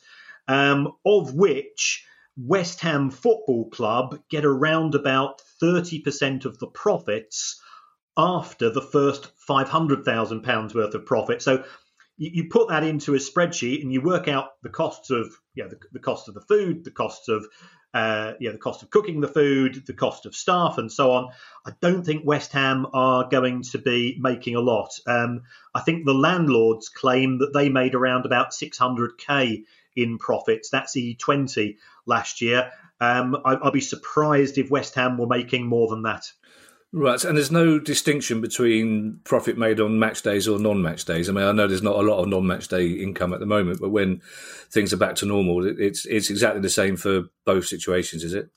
[0.49, 2.07] um, of which
[2.39, 7.61] West Ham Football Club get around about thirty percent of the profits
[8.17, 11.43] after the first five hundred thousand pounds worth of profit.
[11.43, 11.65] So
[12.17, 15.67] you, you, put that into a spreadsheet and you work out the costs of yeah
[15.69, 17.47] the, the cost of the food, the costs of
[17.97, 21.31] uh, yeah, the cost of cooking the food, the cost of staff, and so on.
[21.65, 25.01] I don't think West Ham are going to be making a lot.
[25.07, 29.63] Um, I think the landlords claim that they made around about 600k
[29.97, 30.69] in profits.
[30.69, 32.71] That's E20 last year.
[33.01, 36.31] Um, I, I'll be surprised if West Ham were making more than that.
[36.99, 41.29] Right, and there's no distinction between profit made on match days or non-match days.
[41.29, 43.83] I mean, I know there's not a lot of non-match day income at the moment,
[43.83, 44.23] but when
[44.71, 48.49] things are back to normal, it's it's exactly the same for both situations, is it?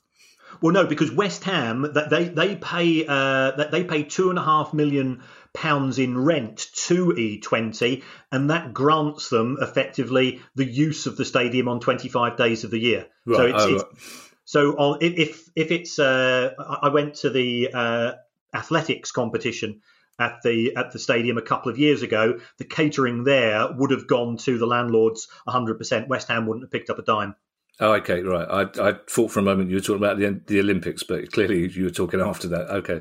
[0.62, 4.72] Well, no, because West Ham they they pay uh, they pay two and a half
[4.72, 5.22] million
[5.52, 11.68] pounds in rent to E20, and that grants them effectively the use of the stadium
[11.68, 13.06] on 25 days of the year.
[13.26, 13.36] Right.
[13.36, 13.92] So it's, oh, it's right.
[14.46, 18.12] So on, if if it's, uh, I went to the uh,
[18.54, 19.80] athletics competition
[20.18, 22.38] at the at the stadium a couple of years ago.
[22.58, 26.08] The catering there would have gone to the landlords 100%.
[26.08, 27.34] West Ham wouldn't have picked up a dime.
[27.82, 28.46] Oh, okay, right.
[28.50, 31.66] I, I thought for a moment you were talking about the, the Olympics, but clearly
[31.70, 32.68] you were talking after that.
[32.70, 33.00] Okay.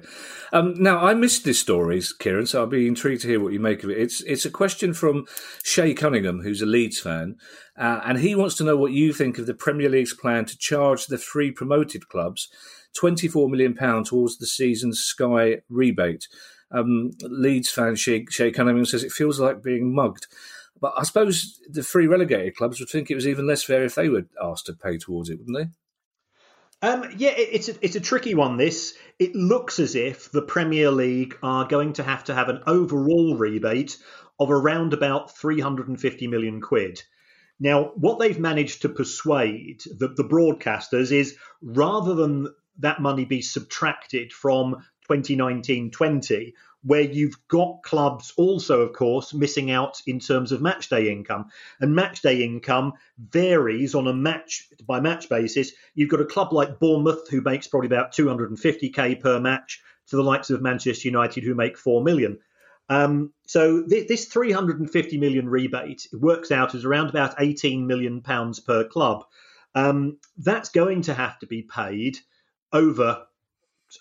[0.54, 3.60] Um, now, I missed this story, Kieran, so I'll be intrigued to hear what you
[3.60, 3.98] make of it.
[3.98, 5.26] It's it's a question from
[5.64, 7.36] Shay Cunningham, who's a Leeds fan,
[7.78, 10.58] uh, and he wants to know what you think of the Premier League's plan to
[10.58, 12.48] charge the three promoted clubs
[12.98, 16.28] £24 million towards the season's Sky rebate.
[16.72, 20.28] Um, Leeds fan Shay, Shay Cunningham says it feels like being mugged.
[20.80, 23.96] But I suppose the three relegated clubs would think it was even less fair if
[23.96, 26.88] they were asked to pay towards it, wouldn't they?
[26.88, 28.58] Um, yeah, it, it's a, it's a tricky one.
[28.58, 32.62] This it looks as if the Premier League are going to have to have an
[32.68, 33.98] overall rebate
[34.40, 37.04] of around about 350 million quid.
[37.60, 42.48] Now, what they've managed to persuade the, the broadcasters is rather than
[42.80, 50.02] that money be subtracted from 2019-20, where you've got clubs also, of course, missing out
[50.08, 51.50] in terms of match day income.
[51.80, 55.74] And match day income varies on a match by match basis.
[55.94, 60.24] You've got a club like Bournemouth who makes probably about 250k per match to the
[60.24, 62.40] likes of Manchester United who make 4 million.
[62.88, 68.60] Um, so th- this 350 million rebate works out as around about 18 million pounds
[68.60, 69.26] per club.
[69.76, 72.18] Um, that's going to have to be paid
[72.72, 73.26] over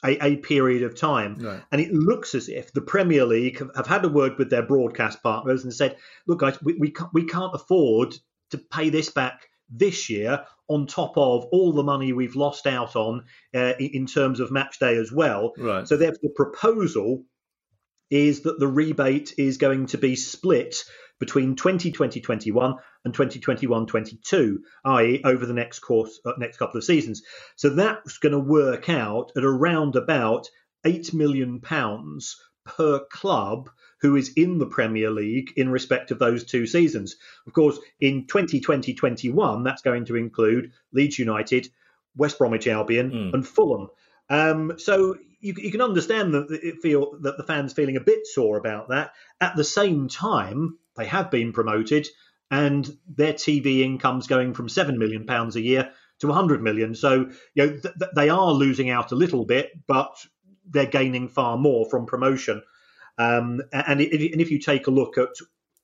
[0.04, 1.36] a, a period of time.
[1.36, 1.62] Right.
[1.72, 4.62] And it looks as if the Premier League have, have, had a word with their
[4.62, 8.14] broadcast partners and said, look, guys, we, we, can't, we can't afford
[8.50, 12.96] to pay this back this year on top of all the money we've lost out
[12.96, 15.52] on uh, in terms of match day as well.
[15.58, 15.86] Right.
[15.86, 17.24] So therefore, the proposal
[18.10, 20.84] is that the rebate is going to be split
[21.18, 27.22] between 2020-21 and 2021-22, i.e., over the next course, uh, next couple of seasons.
[27.56, 30.48] So that's going to work out at around about
[30.84, 36.44] eight million pounds per club who is in the Premier League in respect of those
[36.44, 37.16] two seasons.
[37.46, 41.68] Of course, in 2020-21, that's going to include Leeds United,
[42.16, 43.34] West Bromwich Albion, mm.
[43.34, 43.88] and Fulham.
[44.30, 48.58] Um, so you, you, can understand that feel that the fans feeling a bit sore
[48.58, 49.12] about that.
[49.40, 52.08] At the same time, they have been promoted,
[52.50, 56.94] and their TV income's going from seven million pounds a year to 100 million.
[56.94, 60.16] So you know th- they are losing out a little bit, but
[60.68, 62.62] they're gaining far more from promotion.
[63.16, 65.30] Um, and, if, and if you take a look at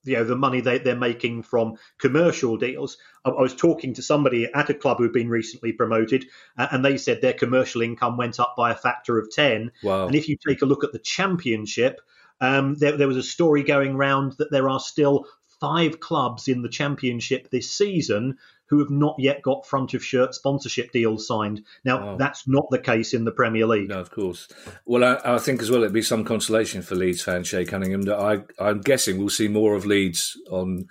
[0.05, 2.99] you know the money they, they're making from commercial deals.
[3.25, 6.85] I, I, was talking to somebody at a club who'd been recently promoted, uh, and
[6.85, 9.73] they said their commercial income went up by a factor of ten.
[9.83, 10.07] Wow.
[10.07, 12.01] And if you take a look at the championship,
[12.41, 15.27] um, there, there was a story going around that there are still
[15.65, 20.35] five clubs in the championship this season who have not yet got front of shirt
[20.35, 21.63] sponsorship deals signed.
[21.87, 23.89] Now, that's not the case in the Premier League.
[23.89, 24.47] No, of course.
[24.85, 28.03] Well, I, I, think as well it'd be some consolation for Leeds fan Shay Cunningham
[28.03, 30.87] that I, I'm guessing we'll see more of Leeds on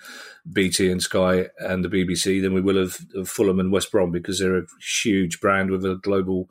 [0.52, 4.12] BT and Sky and the BBC than we will of, of Fulham and West Brom
[4.12, 4.66] because they're a
[5.04, 6.50] huge brand with a global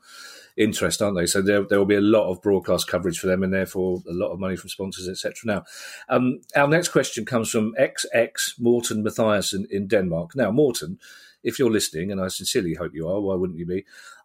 [0.57, 1.27] interest, aren't they?
[1.27, 4.13] So there, there will be a lot of broadcast coverage for them, and therefore a
[4.13, 5.35] lot of money from sponsors, etc.
[5.45, 5.65] Now,
[6.09, 10.37] um, our next question comes from XX Morten Matthias in, in Denmark.
[10.37, 10.99] Now, Morten,
[11.43, 13.85] if you're listening, and I sincerely hope you are, why wouldn't you be?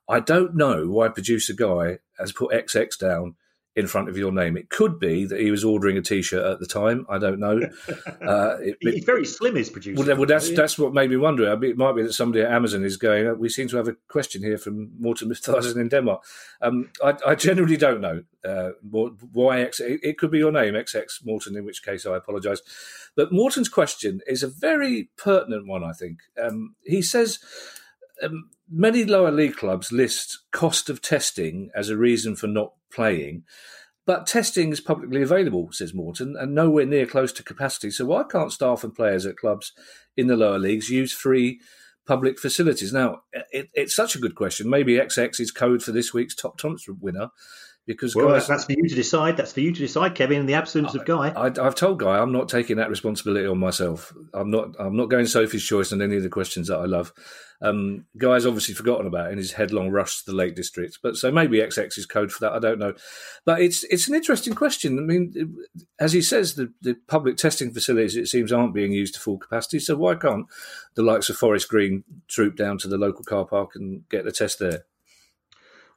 [0.09, 3.35] I don't know why producer guy has put XX down
[3.77, 4.57] in front of your name.
[4.57, 7.05] It could be that he was ordering a T-shirt at the time.
[7.09, 7.61] I don't know.
[8.27, 10.03] Uh, it, He's very slim, his producer.
[10.03, 11.51] Well, well that's that's what made me wonder.
[11.63, 13.27] It might be that somebody at Amazon is going.
[13.27, 16.23] Uh, we seem to have a question here from Morten Mathiasen in Denmark.
[16.61, 19.79] Um, I, I, generally don't know uh, why X.
[19.79, 21.55] It, it, could be your name, XX Morten.
[21.55, 22.61] In which case, I apologise.
[23.15, 25.83] But Morten's question is a very pertinent one.
[25.83, 27.39] I think um, he says.
[28.23, 33.43] Um, many lower league clubs list cost of testing as a reason for not playing.
[34.05, 37.91] But testing is publicly available, says Morten, and nowhere near close to capacity.
[37.91, 39.73] So why can't staff and players at clubs
[40.15, 41.59] in the lower leagues use free
[42.07, 42.93] public facilities?
[42.93, 44.69] Now, it, it's such a good question.
[44.69, 47.29] Maybe XX is code for this week's top tournament winner
[47.87, 49.37] because well, guys, that's for you to decide.
[49.37, 50.41] That's for you to decide, Kevin.
[50.41, 53.47] In the absence I, of Guy, I, have told Guy I'm not taking that responsibility
[53.47, 54.13] on myself.
[54.33, 54.75] I'm not.
[54.77, 57.13] I'm not going Sophie's choice on any of the questions that I love.
[57.61, 61.31] Um, Guy's obviously forgotten about in his headlong rush to the Lake District, but so
[61.31, 62.51] maybe XX is code for that.
[62.51, 62.93] I don't know,
[63.45, 64.99] but it's it's an interesting question.
[64.99, 65.57] I mean,
[65.97, 69.37] as he says, the, the public testing facilities it seems aren't being used to full
[69.37, 69.79] capacity.
[69.79, 70.45] So why can't
[70.95, 74.31] the likes of Forest Green troop down to the local car park and get the
[74.33, 74.83] test there?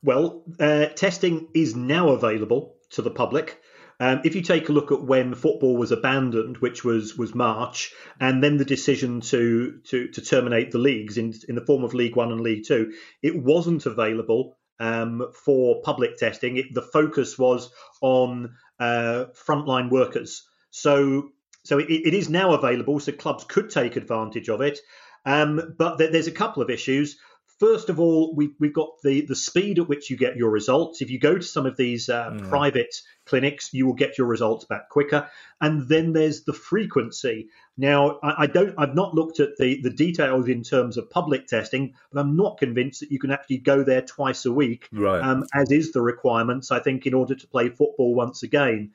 [0.03, 3.61] Well, uh, testing is now available to the public.
[3.99, 7.93] Um, if you take a look at when football was abandoned, which was was March,
[8.19, 11.93] and then the decision to to, to terminate the leagues in in the form of
[11.93, 16.57] League One and League Two, it wasn't available um, for public testing.
[16.57, 17.71] It, the focus was
[18.01, 20.49] on uh, frontline workers.
[20.71, 21.33] So
[21.63, 24.79] so it, it is now available, so clubs could take advantage of it.
[25.27, 27.19] Um, but there's a couple of issues.
[27.61, 31.03] First of all, we, we've got the, the speed at which you get your results.
[31.03, 32.49] If you go to some of these uh, mm.
[32.49, 32.95] private
[33.27, 35.29] clinics, you will get your results back quicker.
[35.61, 37.51] And then there's the frequency.
[37.77, 41.49] Now, I, I, don't, I've not looked at the, the details in terms of public
[41.49, 45.21] testing, but I'm not convinced that you can actually go there twice a week, right.
[45.21, 48.93] um, as is the requirements, I think, in order to play football once again.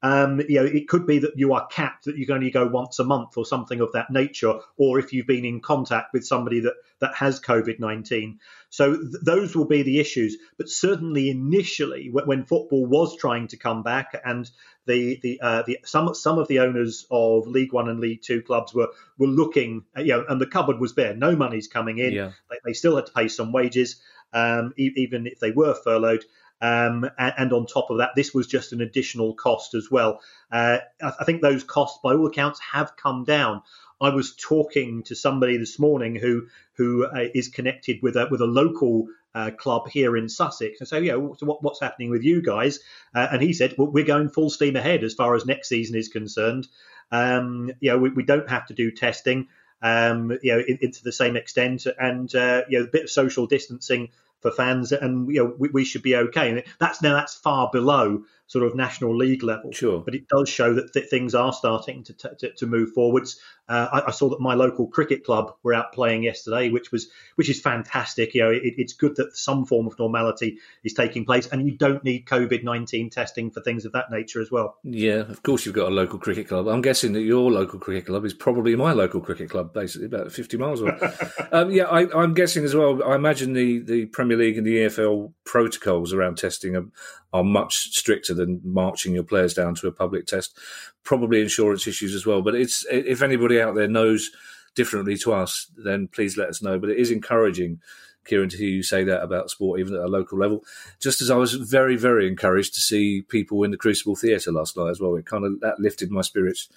[0.00, 2.66] Um, you know, it could be that you are capped that you can only go
[2.66, 6.24] once a month or something of that nature, or if you've been in contact with
[6.24, 8.38] somebody that that has COVID nineteen.
[8.70, 10.36] So th- those will be the issues.
[10.56, 14.48] But certainly initially, w- when football was trying to come back, and
[14.86, 18.42] the the uh, the some some of the owners of League One and League Two
[18.42, 21.14] clubs were were looking, you know, and the cupboard was bare.
[21.14, 22.12] No money's coming in.
[22.12, 22.30] Yeah.
[22.50, 24.00] They, they still had to pay some wages,
[24.32, 26.24] um, e- even if they were furloughed.
[26.60, 30.20] Um, and, and, on top of that, this was just an additional cost as well.
[30.50, 33.62] Uh, I, I, think those costs, by all accounts, have come down.
[34.00, 36.46] I was talking to somebody this morning who
[36.76, 40.80] who uh, is connected with a with a local uh, club here in Sussex.
[40.80, 42.80] And so, yeah, so what, what's happening with you guys?
[43.14, 45.96] Uh, and he said, well, we're going full steam ahead as far as next season
[45.96, 46.66] is concerned.
[47.12, 49.48] Um, you know, we, we don't have to do testing.
[49.80, 53.10] Um, you know, in, into the same extent, and uh, you know, a bit of
[53.10, 54.08] social distancing
[54.40, 56.50] for fans, and you know we, we should be okay.
[56.50, 59.70] And that's now that's far below sort of national league level.
[59.72, 60.00] Sure.
[60.00, 63.38] But it does show that th- things are starting to, to, to move forwards.
[63.68, 67.10] Uh, I, I, saw that my local cricket club were out playing yesterday, which was
[67.34, 68.34] which is fantastic.
[68.34, 71.76] You know, it, it's good that some form of normality is taking place, and you
[71.76, 74.78] don't need COVID nineteen testing for things of that nature as well.
[74.84, 76.66] Yeah, of course you've got a local cricket club.
[76.66, 80.32] I'm guessing that your local cricket club is probably my local cricket club, basically about
[80.32, 80.98] fifty miles away.
[81.52, 83.02] um, yeah, I, am guessing as well.
[83.04, 86.86] I imagine the the Premier League and the EFL protocols around testing are,
[87.32, 90.58] are much stricter than marching your players down to a public test.
[91.04, 92.42] Probably insurance issues as well.
[92.42, 94.30] But it's if anybody out there knows
[94.74, 96.78] differently to us, then please let us know.
[96.78, 97.80] But it is encouraging,
[98.24, 100.64] Kieran, to hear you say that about sport, even at a local level.
[101.00, 104.76] Just as I was very, very encouraged to see people in the Crucible Theatre last
[104.76, 105.16] night as well.
[105.16, 106.68] It kind of that lifted my spirits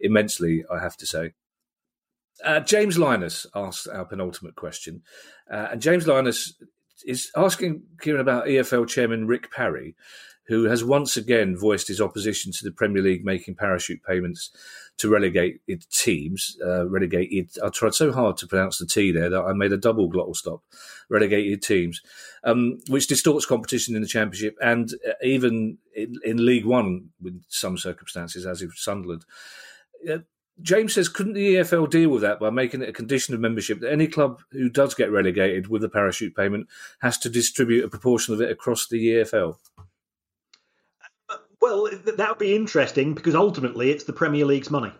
[0.00, 1.32] immensely, I have to say.
[2.42, 5.02] Uh, James Linus asked our penultimate question,
[5.50, 6.54] uh, and James Linus
[7.06, 9.94] is asking Kieran about EFL chairman Rick Parry,
[10.46, 14.50] who has once again voiced his opposition to the Premier League making parachute payments
[14.98, 16.56] to relegate teams.
[16.64, 17.50] Uh, relegated.
[17.64, 20.34] I tried so hard to pronounce the T there that I made a double glottal
[20.34, 20.62] stop.
[21.08, 22.02] Relegated teams,
[22.42, 27.42] um, which distorts competition in the Championship and uh, even in, in, League One with
[27.48, 29.24] some circumstances, as in Sunderland.
[30.08, 30.18] Uh,
[30.62, 33.80] James says, couldn't the EFL deal with that by making it a condition of membership
[33.80, 36.66] that any club who does get relegated with the parachute payment
[37.00, 39.56] has to distribute a proportion of it across the EFL?
[41.60, 44.92] Well, that would be interesting because ultimately it's the Premier League's money.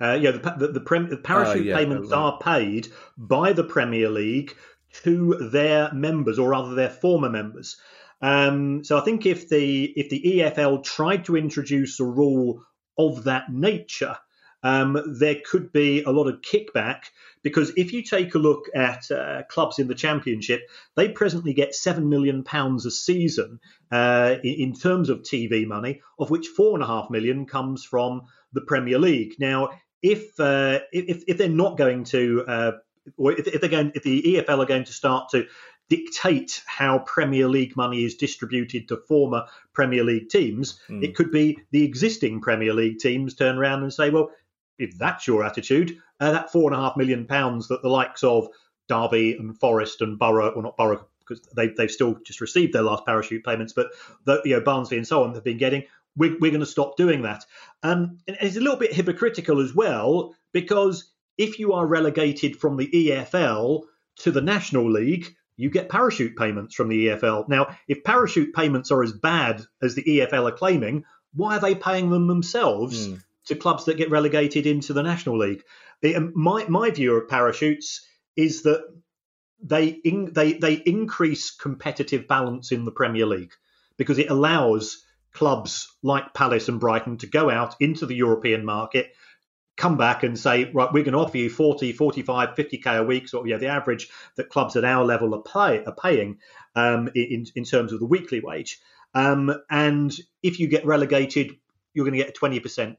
[0.00, 3.64] Uh, yeah, the, the, the, prem, the parachute uh, yeah, payments are paid by the
[3.64, 4.56] Premier League
[5.04, 7.76] to their members, or rather their former members.
[8.22, 12.64] Um, so I think if the if the EFL tried to introduce a rule
[12.98, 14.16] of that nature,
[14.62, 17.04] um, there could be a lot of kickback
[17.42, 21.74] because if you take a look at uh, clubs in the Championship, they presently get
[21.74, 26.74] seven million pounds a season uh, in, in, terms of TV money, of which four
[26.74, 29.36] and a half million comes from the Premier League.
[29.38, 29.70] Now,
[30.02, 32.72] if uh, if, if they're not going to, uh,
[33.16, 35.46] or if, if they're going, if the EFL are going to start to
[35.90, 40.80] dictate how Premier League money is distributed to former Premier League teams.
[40.88, 41.02] Mm.
[41.02, 44.30] It could be the existing Premier League teams turn around and say, well,
[44.80, 48.24] if that's your attitude, uh, that four and a half million pounds that the likes
[48.24, 48.48] of
[48.88, 52.82] Derby and Forest and Boro, well, not Boro because they, they've still just received their
[52.82, 53.88] last parachute payments, but
[54.24, 55.84] the, you know Barnsley and so on have been getting.
[56.16, 57.46] We're, we're going to stop doing that.
[57.84, 62.76] Um, and it's a little bit hypocritical as well because if you are relegated from
[62.76, 63.84] the EFL
[64.16, 67.48] to the National League, you get parachute payments from the EFL.
[67.48, 71.04] Now, if parachute payments are as bad as the EFL are claiming,
[71.34, 73.22] why are they paying them themselves mm.
[73.50, 75.62] To clubs that get relegated into the National League?
[76.16, 78.82] Um, my my view of parachutes is that
[79.62, 83.52] they in, they they increase competitive balance in the Premier League
[83.98, 89.12] because it allows clubs like Palace and Brighton to go out into the European market
[89.80, 93.28] come back and say, right, we're going to offer you 40, 45, 50k a week,
[93.28, 96.38] sort of, the average that clubs at our level are, pay, are paying
[96.76, 98.78] um, in, in terms of the weekly wage.
[99.14, 101.56] Um, and if you get relegated,
[101.94, 102.98] you're going to get a 20%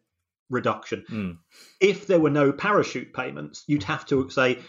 [0.51, 1.03] reduction.
[1.09, 1.37] Mm.
[1.79, 4.59] If there were no parachute payments, you'd have to say,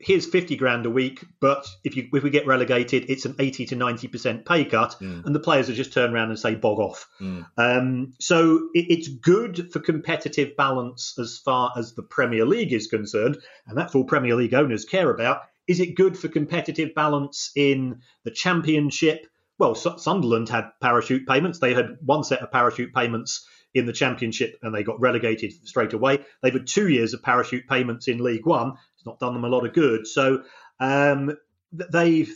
[0.00, 3.66] here's 50 grand a week, but if you if we get relegated, it's an 80
[3.66, 5.24] to 90% pay cut, mm.
[5.24, 7.08] and the players will just turn around and say bog off.
[7.20, 7.46] Mm.
[7.56, 12.86] Um, so it, it's good for competitive balance as far as the Premier League is
[12.86, 15.42] concerned, and that's all Premier League owners care about.
[15.68, 19.26] Is it good for competitive balance in the Championship?
[19.58, 21.58] Well, Sunderland had parachute payments.
[21.58, 25.92] They had one set of parachute payments in the Championship and they got relegated straight
[25.92, 26.18] away.
[26.42, 29.48] They've had two years of parachute payments in League One it's not done them a
[29.48, 30.06] lot of good.
[30.06, 30.42] So
[30.78, 31.36] um,
[31.72, 32.30] they've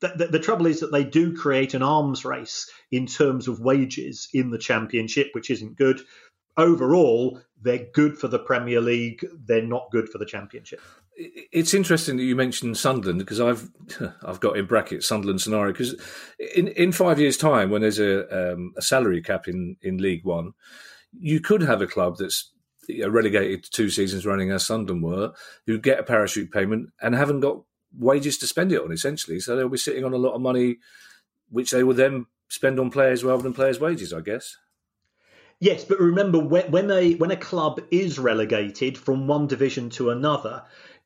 [0.00, 4.28] the, the, trouble is that they do create an arms race in terms of wages
[4.32, 6.00] in the championship, which isn't good.
[6.56, 9.24] Overall, they're good for the Premier League.
[9.44, 10.80] They're not good for the championship.
[11.52, 13.68] It's interesting that you mentioned Sunderland because I've
[14.22, 15.94] I've got in brackets Sunderland scenario because
[16.54, 20.24] in, in five years' time, when there's a, um, a salary cap in, in League
[20.24, 20.54] One,
[21.12, 22.50] you could have a club that's
[23.06, 25.32] relegated two seasons running as Sunderland were,
[25.66, 27.60] who get a parachute payment and haven't got
[27.96, 29.40] wages to spend it on, essentially.
[29.40, 30.78] So they'll be sitting on a lot of money,
[31.50, 34.56] which they will then spend on players rather than players' wages, I guess.
[35.58, 40.62] Yes, but remember when, a when a club is relegated from one division to another,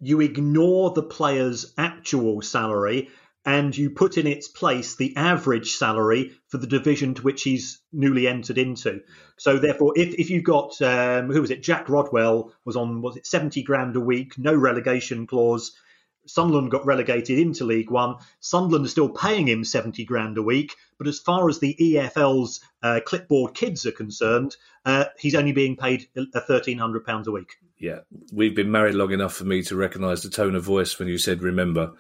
[0.07, 3.09] you ignore the player's actual salary
[3.47, 7.81] and you put in its place the average salary for the division to which he's
[7.93, 9.01] newly entered into.
[9.37, 11.63] So therefore, if, if you've got um, who was it?
[11.63, 15.73] Jack Rodwell was on was it seventy grand a week, no relegation clause.
[16.27, 18.17] Sunderland got relegated into League One.
[18.41, 22.61] Sunderland is still paying him seventy grand a week, but as far as the EFL's
[22.83, 26.09] uh, clipboard kids are concerned, uh, he's only being paid
[26.47, 27.57] thirteen hundred pounds a week.
[27.79, 28.01] Yeah,
[28.33, 31.19] we've been married long enough for me to recognise the tone of voice when you
[31.19, 31.93] said "remember."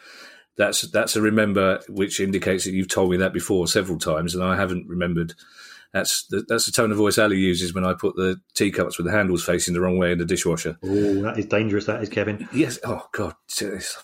[0.56, 4.44] that's that's a remember which indicates that you've told me that before several times, and
[4.44, 5.34] I haven't remembered.
[5.94, 9.06] That's the, that's the tone of voice Ali uses when I put the teacups with
[9.06, 10.76] the handles facing the wrong way in the dishwasher.
[10.82, 11.86] Oh, that is dangerous.
[11.86, 12.48] That is Kevin.
[12.52, 12.80] Yes.
[12.84, 13.96] Oh God, it's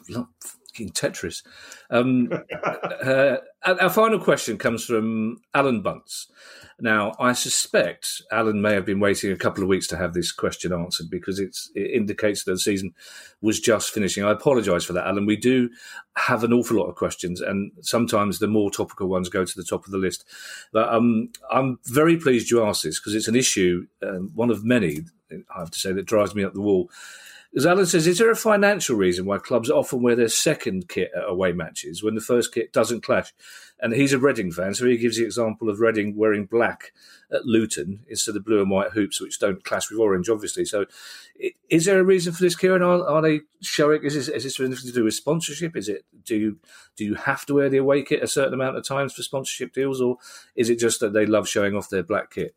[0.70, 1.42] fucking Tetris.
[1.90, 2.30] Um,
[3.04, 6.28] uh, our final question comes from Alan Bunce.
[6.80, 10.32] Now, I suspect Alan may have been waiting a couple of weeks to have this
[10.32, 12.94] question answered because it indicates that the season
[13.42, 14.24] was just finishing.
[14.24, 15.26] I apologise for that, Alan.
[15.26, 15.68] We do
[16.16, 19.64] have an awful lot of questions, and sometimes the more topical ones go to the
[19.64, 20.24] top of the list.
[20.72, 24.64] But um, I'm very pleased you asked this because it's an issue, um, one of
[24.64, 25.00] many,
[25.30, 26.90] I have to say, that drives me up the wall.
[27.56, 31.10] As Alan says, is there a financial reason why clubs often wear their second kit
[31.16, 33.34] at away matches when the first kit doesn't clash?
[33.80, 36.92] And he's a Reading fan, so he gives the example of Reading wearing black
[37.32, 40.64] at Luton instead of blue and white hoops, which don't clash with orange, obviously.
[40.64, 40.84] So,
[41.68, 42.82] is there a reason for this, Kieran?
[42.82, 44.04] Are, are they showing?
[44.04, 45.76] Is this, is this anything to do with sponsorship?
[45.76, 46.58] Is it do you
[46.96, 49.72] do you have to wear the away kit a certain amount of times for sponsorship
[49.72, 50.18] deals, or
[50.54, 52.54] is it just that they love showing off their black kit?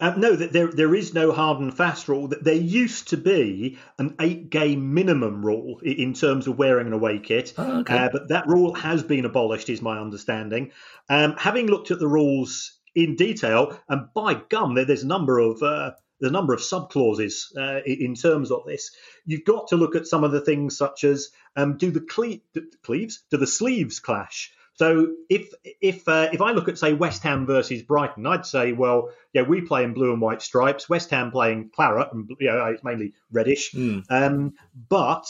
[0.00, 2.28] Um, no, there there is no hard and fast rule.
[2.28, 7.20] There used to be an eight game minimum rule in terms of wearing an away
[7.20, 7.96] kit, oh, okay.
[7.96, 10.72] uh, but that rule has been abolished, is my understanding.
[11.08, 15.38] Um, having looked at the rules in detail, and by gum, there, there's a number
[15.38, 18.90] of uh, the number of sub clauses uh, in terms of this.
[19.26, 22.40] You've got to look at some of the things such as um, do the cle-
[22.82, 24.52] cleaves, do the sleeves clash?
[24.74, 28.72] So if if uh, if I look at say West Ham versus Brighton, I'd say
[28.72, 30.88] well yeah we play in blue and white stripes.
[30.88, 34.04] West Ham playing claret and you know, it's mainly reddish, mm.
[34.10, 34.54] um,
[34.88, 35.26] but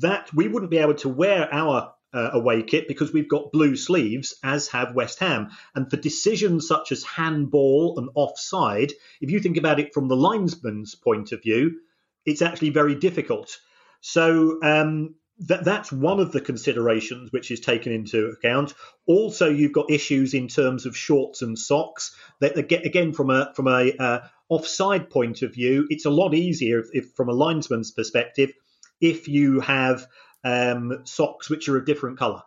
[0.00, 3.76] that we wouldn't be able to wear our uh, away kit because we've got blue
[3.76, 5.50] sleeves, as have West Ham.
[5.74, 10.16] And for decisions such as handball and offside, if you think about it from the
[10.16, 11.80] linesman's point of view,
[12.24, 13.58] it's actually very difficult.
[14.00, 18.74] So um, that, that's one of the considerations which is taken into account.
[19.06, 22.14] Also, you've got issues in terms of shorts and socks.
[22.40, 26.80] That again, from a from a uh, offside point of view, it's a lot easier
[26.80, 28.52] if, if, from a linesman's perspective
[29.00, 30.06] if you have
[30.44, 32.42] um, socks which are a different colour.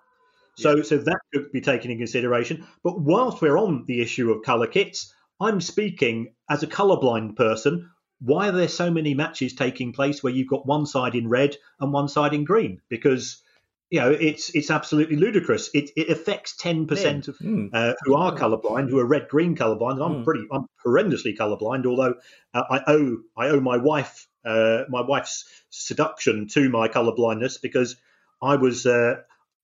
[0.55, 0.83] So, yeah.
[0.83, 2.65] so that could be taken in consideration.
[2.83, 7.91] But whilst we're on the issue of colour kits, I'm speaking as a colourblind person.
[8.20, 11.55] Why are there so many matches taking place where you've got one side in red
[11.80, 12.82] and one side in green?
[12.89, 13.43] Because
[13.89, 15.70] you know it's it's absolutely ludicrous.
[15.74, 17.70] It, it affects ten percent of mm.
[17.74, 19.93] uh, who are colourblind, who are red green colourblind.
[19.93, 20.24] And I'm mm.
[20.24, 21.86] pretty, I'm horrendously colourblind.
[21.86, 22.15] Although
[22.53, 27.57] uh, I owe I owe my wife uh, my wife's seduction to my colour blindness
[27.57, 27.97] because
[28.41, 29.15] I was uh,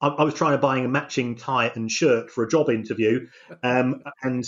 [0.01, 3.27] I, I, was trying to buy a matching tie and shirt for a job interview,
[3.63, 4.45] um, and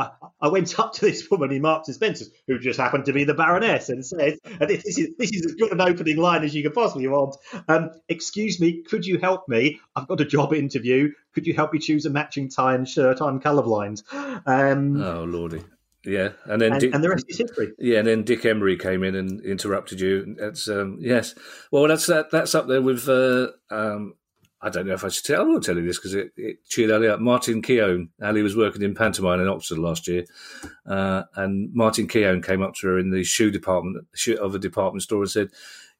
[0.00, 3.12] I, I, went up to this woman in Marks and Spencer's who just happened to
[3.12, 6.42] be the Baroness and said, and this is this is as good an opening line
[6.42, 7.36] as you could possibly want.
[7.68, 9.80] Um, excuse me, could you help me?
[9.96, 11.12] I've got a job interview.
[11.34, 13.20] Could you help me choose a matching tie and shirt?
[13.20, 14.02] I'm colourblind.
[14.46, 15.62] Um, oh lordy.
[16.04, 17.72] Yeah, and then and, Dick, and, the rest is history.
[17.78, 20.34] Yeah, and then Dick Emery came in and interrupted you.
[20.38, 21.34] That's um, yes.
[21.70, 23.06] Well, that's that, that's up there with.
[23.06, 24.14] Uh, um,
[24.62, 25.40] I don't know if I should tell.
[25.40, 27.20] I will tell you this because it, it cheered Ali up.
[27.20, 30.24] Martin Keown, Ali was working in pantomime in Oxford last year,
[30.86, 34.06] uh, and Martin Keown came up to her in the shoe department
[34.38, 35.50] of a department store and said,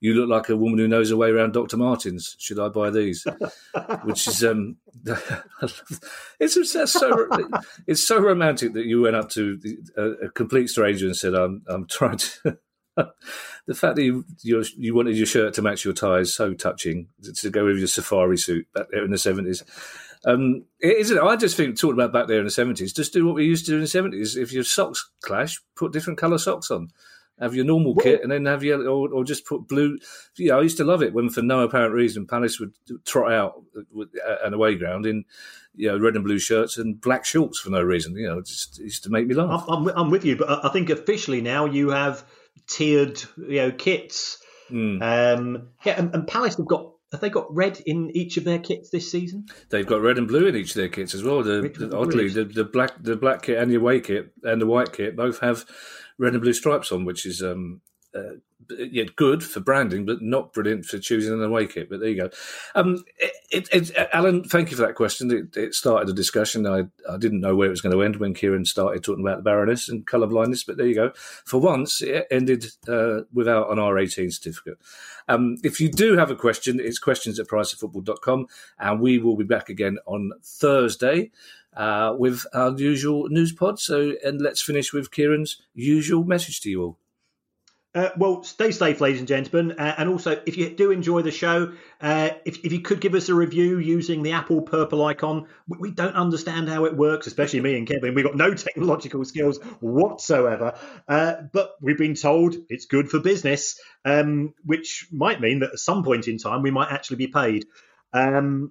[0.01, 1.77] you look like a woman who knows her way around Dr.
[1.77, 2.35] Martens.
[2.39, 3.27] Should I buy these?
[4.03, 4.77] Which is um,
[6.41, 7.29] it's, it's so
[7.87, 9.61] it's so romantic that you went up to
[9.97, 12.59] a, a complete stranger and said, "I'm I'm trying to."
[13.67, 16.55] the fact that you, you, you wanted your shirt to match your tie is so
[16.55, 19.63] touching to go with your safari suit back there in the seventies.
[20.25, 21.23] Um, isn't it?
[21.23, 23.65] I just think talking about back there in the seventies, just do what we used
[23.67, 24.37] to do in the seventies.
[24.37, 26.91] If your socks clash, put different colour socks on
[27.41, 28.05] have your normal what?
[28.05, 29.99] kit and then have your or, or, just put blue.
[30.37, 32.75] Yeah, I used to love it when, for no apparent reason, Palace would
[33.07, 33.63] trot out
[34.45, 35.25] an away ground in
[35.75, 38.15] you know red and blue shirts and black shorts for no reason.
[38.17, 39.65] You know, just used to make me laugh.
[39.69, 42.25] I'm, I'm with you, but I think officially now you have
[42.67, 44.39] tiered you know kits.
[44.71, 45.03] Mm.
[45.03, 48.59] Um, yeah, and, and Palace have got have they got red in each of their
[48.59, 49.47] kits this season?
[49.71, 51.43] They've got red and blue in each of their kits as well.
[51.43, 54.67] The, the, oddly, the, the, black the black kit and the away kit and the
[54.67, 55.65] white kit both have
[56.19, 57.81] red and blue stripes on, which is um,
[58.15, 58.37] uh,
[58.79, 61.89] yeah, good for branding, but not brilliant for choosing an away kit.
[61.89, 62.31] But there you go.
[62.75, 65.51] Um, it, it, it, Alan, thank you for that question.
[65.55, 66.67] It, started a discussion.
[66.67, 69.39] I, I didn't know where it was going to end when Kieran started talking about
[69.39, 71.13] the Baroness and colour blindness, but there you go.
[71.15, 74.79] For once, it ended uh, without an R18 certificate.
[75.29, 78.47] Um, if you do have a question, it's questions at priceoffootball.com,
[78.79, 81.31] and we will be back again on Thursday.
[81.73, 83.79] Uh, with our usual news pod.
[83.79, 86.99] So, and let's finish with Kieran's usual message to you all.
[87.93, 89.77] Uh, well, stay safe, ladies and gentlemen.
[89.77, 93.15] Uh, and also, if you do enjoy the show, uh, if, if you could give
[93.15, 97.27] us a review using the Apple purple icon, we, we, don't understand how it works,
[97.27, 98.15] especially me and Kevin.
[98.15, 100.79] We've got no technological skills whatsoever.
[101.09, 105.79] Uh, but we've been told it's good for business, um, which might mean that at
[105.81, 107.67] some point in time we might actually be paid.
[108.13, 108.71] Um,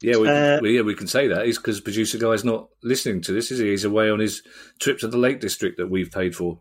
[0.00, 1.46] yeah, we, uh, yeah, we can say that.
[1.46, 3.68] It's because producer guy's not listening to this, is he?
[3.70, 4.42] He's away on his
[4.78, 6.60] trip to the Lake District that we've paid for.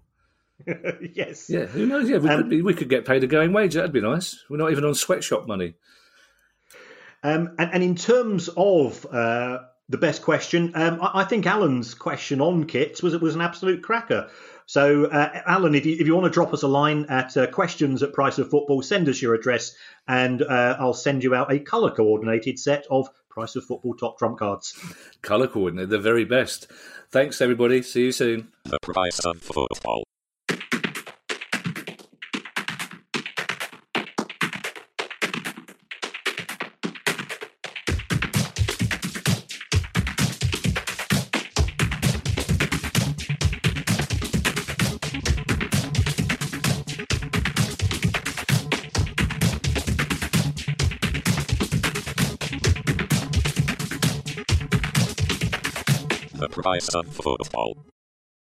[1.13, 1.49] yes.
[1.49, 2.09] Yeah, who knows?
[2.09, 3.75] Yeah, we, um, could be, we could get paid a going wage.
[3.75, 4.43] That'd be nice.
[4.49, 5.75] We're not even on sweatshop money.
[7.23, 11.93] Um, and, and, in terms of uh, the best question, um, I, I, think Alan's
[11.93, 14.29] question on kits was was an absolute cracker.
[14.67, 17.47] So, uh, Alan, if you, if you want to drop us a line at uh,
[17.47, 19.75] questions at Price of Football, send us your address
[20.07, 24.19] and uh, I'll send you out a colour coordinated set of Price of Football top
[24.19, 24.77] trump cards.
[25.21, 26.69] Colour coordinated, the very best.
[27.09, 27.81] Thanks, everybody.
[27.81, 28.49] See you soon.
[28.65, 30.03] The Price of Football.
[56.77, 57.96] Price of football.